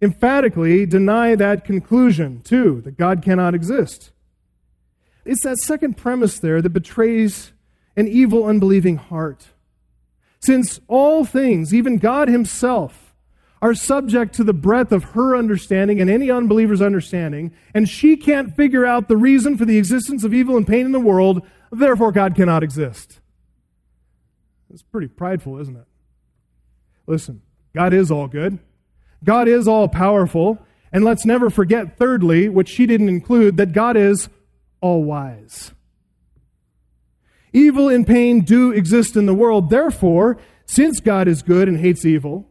Emphatically 0.01 0.85
deny 0.85 1.35
that 1.35 1.63
conclusion, 1.63 2.41
too, 2.41 2.81
that 2.81 2.97
God 2.97 3.21
cannot 3.21 3.53
exist. 3.53 4.11
It's 5.25 5.43
that 5.43 5.57
second 5.57 5.97
premise 5.97 6.39
there 6.39 6.61
that 6.61 6.69
betrays 6.69 7.51
an 7.95 8.07
evil, 8.07 8.45
unbelieving 8.45 8.97
heart. 8.97 9.49
Since 10.39 10.79
all 10.87 11.23
things, 11.25 11.73
even 11.73 11.97
God 11.97 12.27
Himself, 12.27 13.10
are 13.61 13.75
subject 13.75 14.33
to 14.35 14.43
the 14.43 14.53
breadth 14.53 14.91
of 14.91 15.03
her 15.03 15.35
understanding 15.35 16.01
and 16.01 16.09
any 16.09 16.31
unbeliever's 16.31 16.81
understanding, 16.81 17.53
and 17.73 17.87
she 17.87 18.17
can't 18.17 18.55
figure 18.55 18.85
out 18.85 19.07
the 19.07 19.17
reason 19.17 19.57
for 19.57 19.65
the 19.65 19.77
existence 19.77 20.23
of 20.23 20.33
evil 20.33 20.57
and 20.57 20.67
pain 20.67 20.85
in 20.85 20.91
the 20.91 20.99
world, 20.99 21.45
therefore 21.71 22.11
God 22.11 22.35
cannot 22.35 22.63
exist. 22.63 23.19
It's 24.73 24.81
pretty 24.81 25.07
prideful, 25.07 25.59
isn't 25.59 25.75
it? 25.75 25.85
Listen, 27.05 27.41
God 27.75 27.93
is 27.93 28.09
all 28.09 28.27
good. 28.27 28.59
God 29.23 29.47
is 29.47 29.67
all 29.67 29.87
powerful. 29.87 30.57
And 30.93 31.05
let's 31.05 31.25
never 31.25 31.49
forget, 31.49 31.97
thirdly, 31.97 32.49
which 32.49 32.69
she 32.69 32.85
didn't 32.85 33.09
include, 33.09 33.57
that 33.57 33.71
God 33.73 33.95
is 33.95 34.29
all 34.81 35.03
wise. 35.03 35.71
Evil 37.53 37.89
and 37.89 38.07
pain 38.07 38.41
do 38.41 38.71
exist 38.71 39.15
in 39.15 39.25
the 39.25 39.33
world. 39.33 39.69
Therefore, 39.69 40.37
since 40.65 40.99
God 40.99 41.27
is 41.27 41.41
good 41.41 41.67
and 41.67 41.79
hates 41.79 42.05
evil, 42.05 42.49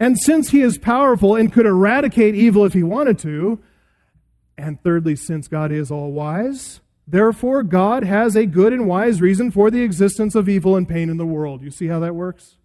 and 0.00 0.18
since 0.18 0.50
he 0.50 0.60
is 0.60 0.78
powerful 0.78 1.34
and 1.34 1.52
could 1.52 1.66
eradicate 1.66 2.34
evil 2.34 2.64
if 2.64 2.72
he 2.72 2.82
wanted 2.82 3.18
to, 3.20 3.60
and 4.56 4.82
thirdly, 4.82 5.16
since 5.16 5.48
God 5.48 5.72
is 5.72 5.90
all 5.90 6.12
wise, 6.12 6.80
therefore 7.06 7.62
God 7.62 8.04
has 8.04 8.36
a 8.36 8.46
good 8.46 8.72
and 8.72 8.86
wise 8.86 9.20
reason 9.20 9.50
for 9.50 9.70
the 9.70 9.82
existence 9.82 10.34
of 10.34 10.48
evil 10.48 10.76
and 10.76 10.88
pain 10.88 11.08
in 11.10 11.16
the 11.16 11.26
world. 11.26 11.62
You 11.62 11.70
see 11.70 11.86
how 11.86 12.00
that 12.00 12.14
works? 12.14 12.56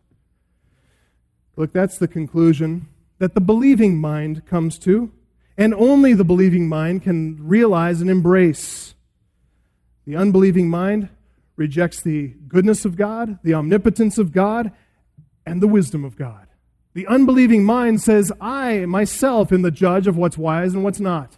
Look, 1.56 1.72
that's 1.72 1.98
the 1.98 2.08
conclusion 2.08 2.88
that 3.20 3.36
the 3.36 3.42
believing 3.42 4.00
mind 4.00 4.46
comes 4.46 4.78
to, 4.80 5.12
and 5.58 5.74
only 5.74 6.14
the 6.14 6.24
believing 6.24 6.68
mind 6.68 7.04
can 7.04 7.38
realize 7.40 8.02
and 8.02 8.10
embrace. 8.10 8.96
The 10.06 10.16
unbelieving 10.16 10.70
mind 10.70 11.10
rejects 11.56 12.02
the 12.02 12.34
goodness 12.48 12.86
of 12.86 12.98
God, 12.98 13.40
the 13.44 13.54
omnipotence 13.54 14.18
of 14.18 14.32
God, 14.32 14.72
and 15.46 15.62
the 15.62 15.68
wisdom 15.68 16.04
of 16.04 16.16
God. 16.16 16.48
The 16.94 17.08
unbelieving 17.08 17.64
mind 17.64 18.02
says, 18.02 18.32
I 18.40 18.86
myself 18.86 19.52
am 19.52 19.64
the 19.64 19.72
judge 19.72 20.08
of 20.08 20.16
what's 20.16 20.38
wise 20.38 20.74
and 20.74 20.84
what's 20.84 21.00
not. 21.00 21.38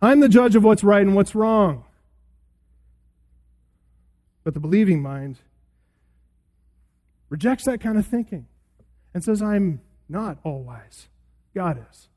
I'm 0.00 0.20
the 0.20 0.28
judge 0.28 0.54
of 0.54 0.64
what's 0.64 0.84
right 0.84 1.02
and 1.02 1.14
what's 1.14 1.34
wrong. 1.34 1.84
But 4.44 4.54
the 4.54 4.60
believing 4.60 5.02
mind 5.02 5.38
rejects 7.28 7.64
that 7.64 7.80
kind 7.80 7.98
of 7.98 8.06
thinking 8.06 8.46
and 9.12 9.22
says, 9.22 9.42
I'm 9.42 9.80
not 10.08 10.38
all 10.44 10.62
wise. 10.62 11.08
God 11.54 11.84
is. 11.90 12.08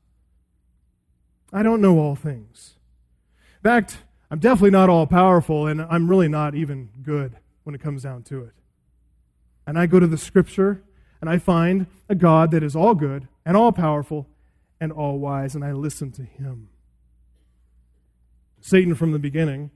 I 1.52 1.62
don't 1.62 1.80
know 1.80 1.98
all 1.98 2.16
things. 2.16 2.74
In 3.58 3.70
fact, 3.70 3.98
I'm 4.30 4.38
definitely 4.38 4.70
not 4.70 4.88
all 4.88 5.06
powerful, 5.06 5.66
and 5.66 5.82
I'm 5.82 6.08
really 6.08 6.28
not 6.28 6.54
even 6.54 6.90
good 7.02 7.36
when 7.62 7.74
it 7.74 7.80
comes 7.80 8.02
down 8.02 8.22
to 8.24 8.42
it. 8.42 8.52
And 9.66 9.78
I 9.78 9.86
go 9.86 10.00
to 10.00 10.06
the 10.06 10.18
scripture 10.18 10.82
and 11.24 11.30
I 11.30 11.38
find 11.38 11.86
a 12.06 12.14
God 12.14 12.50
that 12.50 12.62
is 12.62 12.76
all 12.76 12.94
good 12.94 13.28
and 13.46 13.56
all 13.56 13.72
powerful 13.72 14.26
and 14.78 14.92
all 14.92 15.18
wise, 15.18 15.54
and 15.54 15.64
I 15.64 15.72
listen 15.72 16.12
to 16.12 16.22
him. 16.22 16.68
Satan, 18.60 18.94
from 18.94 19.12
the 19.12 19.18
beginning, 19.18 19.70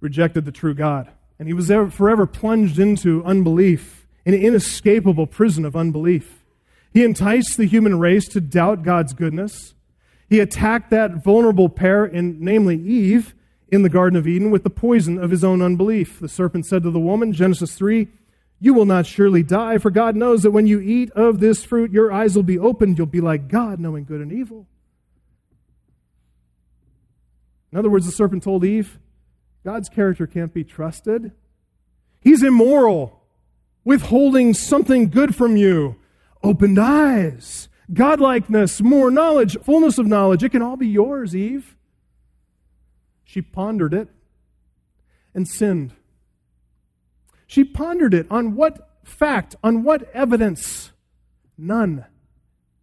rejected 0.00 0.46
the 0.46 0.50
true 0.50 0.72
God, 0.72 1.10
and 1.38 1.46
he 1.46 1.52
was 1.52 1.66
forever 1.66 2.26
plunged 2.26 2.78
into 2.78 3.22
unbelief, 3.22 4.06
an 4.24 4.32
inescapable 4.32 5.26
prison 5.26 5.66
of 5.66 5.76
unbelief. 5.76 6.42
He 6.90 7.04
enticed 7.04 7.58
the 7.58 7.66
human 7.66 7.98
race 7.98 8.26
to 8.28 8.40
doubt 8.40 8.82
God's 8.82 9.12
goodness. 9.12 9.74
He 10.30 10.40
attacked 10.40 10.88
that 10.88 11.22
vulnerable 11.22 11.68
pair, 11.68 12.06
in, 12.06 12.42
namely 12.42 12.76
Eve, 12.76 13.34
in 13.70 13.82
the 13.82 13.90
Garden 13.90 14.18
of 14.18 14.26
Eden 14.26 14.50
with 14.50 14.64
the 14.64 14.70
poison 14.70 15.18
of 15.18 15.30
his 15.30 15.44
own 15.44 15.60
unbelief. 15.60 16.18
The 16.18 16.30
serpent 16.30 16.64
said 16.64 16.82
to 16.84 16.90
the 16.90 16.98
woman, 16.98 17.34
Genesis 17.34 17.74
3, 17.74 18.08
You 18.60 18.74
will 18.74 18.86
not 18.86 19.06
surely 19.06 19.42
die, 19.42 19.78
for 19.78 19.90
God 19.90 20.16
knows 20.16 20.42
that 20.42 20.50
when 20.50 20.66
you 20.66 20.80
eat 20.80 21.10
of 21.12 21.38
this 21.38 21.64
fruit, 21.64 21.92
your 21.92 22.12
eyes 22.12 22.34
will 22.34 22.42
be 22.42 22.58
opened. 22.58 22.98
You'll 22.98 23.06
be 23.06 23.20
like 23.20 23.48
God, 23.48 23.78
knowing 23.78 24.04
good 24.04 24.20
and 24.20 24.32
evil. 24.32 24.66
In 27.70 27.78
other 27.78 27.90
words, 27.90 28.06
the 28.06 28.12
serpent 28.12 28.42
told 28.42 28.64
Eve, 28.64 28.98
God's 29.64 29.88
character 29.88 30.26
can't 30.26 30.52
be 30.52 30.64
trusted. 30.64 31.32
He's 32.20 32.42
immoral, 32.42 33.22
withholding 33.84 34.54
something 34.54 35.08
good 35.08 35.36
from 35.36 35.56
you 35.56 35.96
opened 36.42 36.78
eyes, 36.78 37.68
godlikeness, 37.92 38.80
more 38.80 39.10
knowledge, 39.10 39.56
fullness 39.62 39.98
of 39.98 40.06
knowledge. 40.06 40.42
It 40.42 40.50
can 40.50 40.62
all 40.62 40.76
be 40.76 40.86
yours, 40.86 41.34
Eve. 41.34 41.76
She 43.24 43.42
pondered 43.42 43.92
it 43.92 44.08
and 45.34 45.46
sinned. 45.46 45.94
She 47.48 47.64
pondered 47.64 48.14
it 48.14 48.26
on 48.30 48.54
what 48.54 48.90
fact, 49.02 49.56
on 49.64 49.82
what 49.82 50.08
evidence? 50.14 50.92
None. 51.56 52.04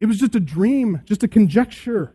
It 0.01 0.07
was 0.07 0.17
just 0.17 0.35
a 0.35 0.39
dream, 0.39 1.01
just 1.05 1.23
a 1.23 1.27
conjecture. 1.27 2.13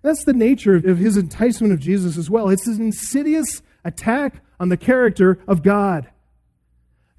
That's 0.00 0.24
the 0.24 0.32
nature 0.32 0.76
of 0.76 0.98
his 0.98 1.16
enticement 1.16 1.72
of 1.72 1.80
Jesus 1.80 2.16
as 2.16 2.30
well. 2.30 2.48
It's 2.48 2.68
an 2.68 2.80
insidious 2.80 3.60
attack 3.84 4.42
on 4.60 4.68
the 4.68 4.76
character 4.76 5.40
of 5.48 5.64
God. 5.64 6.08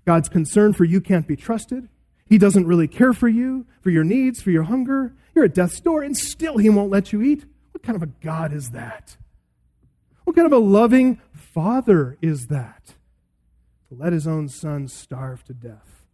God's 0.06 0.30
concern 0.30 0.71
for 0.73 0.86
you 0.86 1.02
can't 1.02 1.28
be 1.28 1.36
trusted. 1.36 1.89
He 2.25 2.38
doesn't 2.38 2.65
really 2.65 2.88
care 2.88 3.12
for 3.12 3.28
you, 3.28 3.65
for 3.82 3.89
your 3.89 4.06
needs, 4.06 4.41
for 4.41 4.52
your 4.52 4.63
hunger. 4.63 5.13
You're 5.36 5.45
at 5.45 5.54
death's 5.54 5.82
door, 5.82 6.02
and 6.02 6.17
still 6.17 6.58
He 6.58 6.69
won't 6.69 6.89
let 6.89 7.12
you 7.12 7.21
eat. 7.21 7.43
What 7.71 7.84
kind 7.84 7.97
of 7.97 8.04
a 8.04 8.12
God 8.23 8.54
is 8.54 8.69
that? 8.69 9.17
What 10.23 10.36
kind 10.36 10.45
of 10.45 10.54
a 10.54 10.63
loving 10.63 11.19
Father 11.34 12.17
is 12.21 12.47
that? 12.47 12.95
To 13.89 13.95
let 13.95 14.13
His 14.13 14.28
own 14.28 14.49
Son 14.49 14.88
starve 14.88 15.43
to 15.45 15.54
death. 15.54 16.06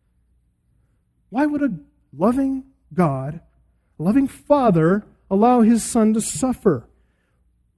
Why 1.29 1.45
would 1.45 1.61
a 1.61 1.73
loving 2.15 2.63
God, 2.93 3.41
a 3.99 4.03
loving 4.03 4.27
Father, 4.27 5.05
allow 5.29 5.61
His 5.61 5.83
Son 5.83 6.13
to 6.13 6.21
suffer? 6.21 6.87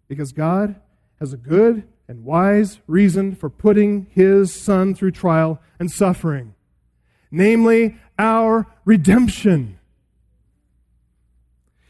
Because 0.08 0.32
God 0.32 0.76
has 1.20 1.34
a 1.34 1.38
good 1.38 1.84
and 2.08 2.24
wise 2.24 2.80
reason 2.88 3.36
for 3.36 3.50
putting 3.50 4.08
His 4.12 4.54
Son 4.54 4.94
through 4.94 5.12
trial 5.12 5.60
and 5.80 5.92
suffering 5.92 6.54
namely 7.32 7.98
our 8.18 8.68
redemption. 8.86 9.80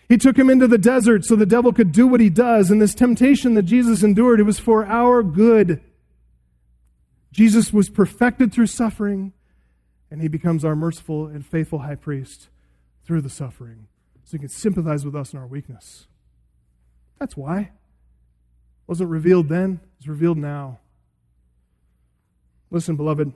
He 0.10 0.17
took 0.17 0.38
him 0.38 0.50
into 0.50 0.67
the 0.67 0.78
desert 0.78 1.26
so 1.26 1.36
the 1.36 1.46
devil 1.46 1.74
could 1.74 1.91
do 1.91 2.08
what 2.08 2.22
he 2.22 2.30
does. 2.30 2.72
And 2.72 2.82
this 2.82 2.96
temptation 2.96 3.56
that 3.56 3.63
Jesus 3.63 4.04
endured, 4.04 4.39
it 4.39 4.43
was 4.43 4.60
for 4.60 4.86
our 4.86 5.22
good. 5.22 5.82
Jesus 7.32 7.74
was 7.74 7.90
perfected 7.90 8.54
through 8.54 8.68
suffering, 8.68 9.34
and 10.10 10.22
he 10.22 10.28
becomes 10.28 10.63
our 10.63 10.76
merciful 10.76 11.28
and 11.28 11.46
faithful 11.46 11.80
high 11.80 11.96
priest 11.96 12.50
through 13.04 13.22
the 13.22 13.30
suffering. 13.30 13.88
So 14.24 14.34
he 14.34 14.40
can 14.40 14.50
sympathize 14.50 15.06
with 15.06 15.16
us 15.16 15.34
in 15.34 15.40
our 15.40 15.48
weakness. 15.48 16.08
That's 17.20 17.38
why. 17.38 17.60
It 17.60 17.72
wasn't 18.88 19.10
revealed 19.10 19.50
then, 19.50 19.80
it's 19.98 20.08
revealed 20.08 20.38
now. 20.38 20.80
Listen, 22.70 22.96
beloved. 22.96 23.34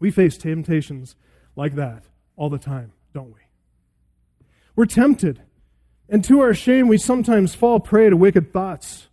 We 0.00 0.10
face 0.10 0.36
temptations 0.36 1.16
like 1.56 1.74
that 1.76 2.04
all 2.36 2.50
the 2.50 2.58
time, 2.58 2.92
don't 3.12 3.32
we? 3.34 3.40
We're 4.76 4.86
tempted. 4.86 5.42
And 6.08 6.24
to 6.24 6.40
our 6.40 6.52
shame, 6.54 6.88
we 6.88 6.98
sometimes 6.98 7.54
fall 7.54 7.80
prey 7.80 8.10
to 8.10 8.16
wicked 8.16 8.52
thoughts, 8.52 9.08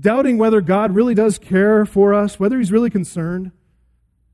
doubting 0.00 0.38
whether 0.38 0.60
God 0.60 0.94
really 0.94 1.14
does 1.14 1.38
care 1.38 1.84
for 1.84 2.14
us, 2.14 2.40
whether 2.40 2.58
He's 2.58 2.72
really 2.72 2.90
concerned. 2.90 3.52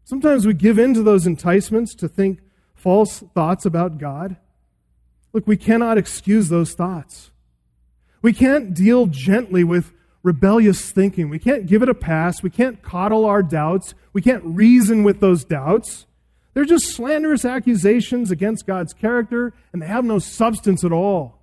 Sometimes 0.04 0.46
we 0.46 0.54
give 0.54 0.78
in 0.78 0.94
to 0.94 1.02
those 1.02 1.26
enticements 1.26 1.94
to 1.96 2.08
think 2.08 2.40
false 2.74 3.20
thoughts 3.34 3.66
about 3.66 3.98
God. 3.98 4.36
Look, 5.32 5.46
we 5.46 5.56
cannot 5.56 5.98
excuse 5.98 6.48
those 6.48 6.74
thoughts. 6.74 7.30
We 8.22 8.32
can't 8.32 8.72
deal 8.72 9.06
gently 9.06 9.64
with 9.64 9.92
rebellious 10.22 10.90
thinking. 10.90 11.28
We 11.28 11.38
can't 11.38 11.66
give 11.66 11.82
it 11.82 11.88
a 11.88 11.94
pass. 11.94 12.42
We 12.42 12.50
can't 12.50 12.82
coddle 12.82 13.24
our 13.24 13.42
doubts. 13.42 13.94
We 14.12 14.22
can't 14.22 14.44
reason 14.44 15.04
with 15.04 15.20
those 15.20 15.44
doubts. 15.44 16.06
They're 16.54 16.64
just 16.64 16.94
slanderous 16.94 17.44
accusations 17.44 18.30
against 18.30 18.66
God's 18.66 18.94
character, 18.94 19.52
and 19.72 19.82
they 19.82 19.86
have 19.86 20.04
no 20.04 20.18
substance 20.18 20.84
at 20.84 20.92
all. 20.92 21.35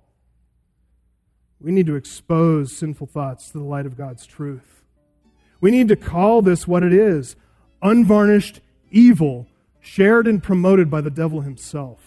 We 1.64 1.72
need 1.72 1.86
to 1.86 1.96
expose 1.96 2.76
sinful 2.76 3.06
thoughts 3.06 3.50
to 3.50 3.58
the 3.58 3.64
light 3.64 3.86
of 3.86 3.96
God's 3.96 4.26
truth. 4.26 4.84
We 5.62 5.70
need 5.70 5.88
to 5.88 5.96
call 5.96 6.42
this 6.42 6.68
what 6.68 6.82
it 6.82 6.92
is 6.92 7.36
unvarnished 7.80 8.60
evil 8.90 9.46
shared 9.80 10.26
and 10.26 10.42
promoted 10.42 10.90
by 10.90 11.00
the 11.00 11.10
devil 11.10 11.40
himself. 11.40 12.00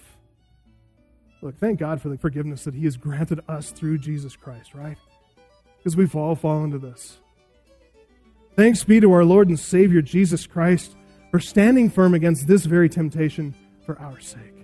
Look, 1.42 1.58
thank 1.58 1.80
God 1.80 2.02
for 2.02 2.10
the 2.10 2.20
forgiveness 2.20 2.66
that 2.66 2.76
he 2.76 2.86
has 2.86 2.98
granted 2.98 3.40
us 3.48 3.72
through 3.72 3.98
Jesus 3.98 4.36
Christ, 4.36 4.76
right? 4.76 4.98
Because 5.78 5.96
we've 5.96 6.16
all 6.16 6.36
fallen 6.36 6.70
to 6.72 6.78
this. 6.78 7.18
Thanks 8.56 8.84
be 8.84 9.00
to 9.00 9.12
our 9.12 9.26
Lord 9.26 9.50
and 9.50 9.60
Savior 9.60 10.04
Jesus 10.04 10.46
Christ 10.46 10.96
for 11.32 11.40
standing 11.40 11.90
firm 11.90 12.14
against 12.14 12.48
this 12.48 12.66
very 12.66 12.90
temptation 12.90 13.56
for 13.86 13.98
our 14.00 14.20
sake. 14.20 14.57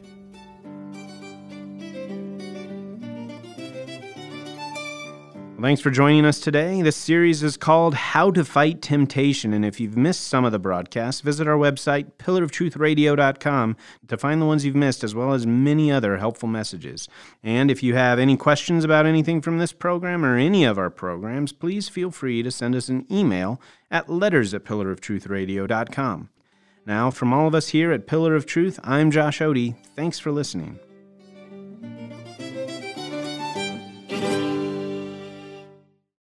Thanks 5.64 5.80
for 5.80 5.92
joining 5.92 6.26
us 6.26 6.42
today. 6.42 6.82
This 6.82 6.98
series 6.98 7.42
is 7.42 7.56
called 7.56 7.94
How 7.94 8.32
to 8.32 8.44
Fight 8.44 8.82
Temptation. 8.82 9.54
And 9.54 9.64
if 9.64 9.80
you've 9.80 9.96
missed 9.96 10.28
some 10.28 10.44
of 10.44 10.52
the 10.52 10.60
broadcasts, 10.60 11.22
visit 11.22 11.48
our 11.48 11.56
website, 11.56 12.12
pillaroftruthradio.com, 12.18 13.78
to 14.10 14.18
find 14.18 14.42
the 14.42 14.46
ones 14.46 14.66
you've 14.66 14.76
missed, 14.76 15.06
as 15.06 15.16
well 15.16 15.32
as 15.32 15.48
many 15.48 15.90
other 15.90 16.18
helpful 16.18 16.50
messages. 16.50 17.08
And 17.42 17.72
if 17.72 17.82
you 17.82 17.96
have 17.96 18.20
any 18.20 18.36
questions 18.36 18.84
about 18.84 19.06
anything 19.06 19.42
from 19.42 19.58
this 19.58 19.72
program 19.72 20.26
or 20.26 20.36
any 20.36 20.66
of 20.66 20.78
our 20.78 20.90
programs, 20.90 21.54
please 21.54 21.88
feel 21.88 22.12
free 22.12 22.44
to 22.44 22.52
send 22.52 22.76
us 22.76 22.90
an 22.90 23.08
email 23.10 23.62
at 23.90 24.10
letters 24.10 24.54
at 24.54 24.66
pillaroftruthradio.com. 24.66 26.30
Now, 26.86 27.10
from 27.10 27.32
all 27.32 27.48
of 27.48 27.56
us 27.56 27.70
here 27.70 27.94
at 27.94 28.06
Pillar 28.06 28.36
of 28.36 28.46
Truth, 28.46 28.82
I'm 28.84 29.12
Josh 29.12 29.40
Odie. 29.40 29.78
Thanks 29.96 30.20
for 30.20 30.34
listening. 30.34 30.78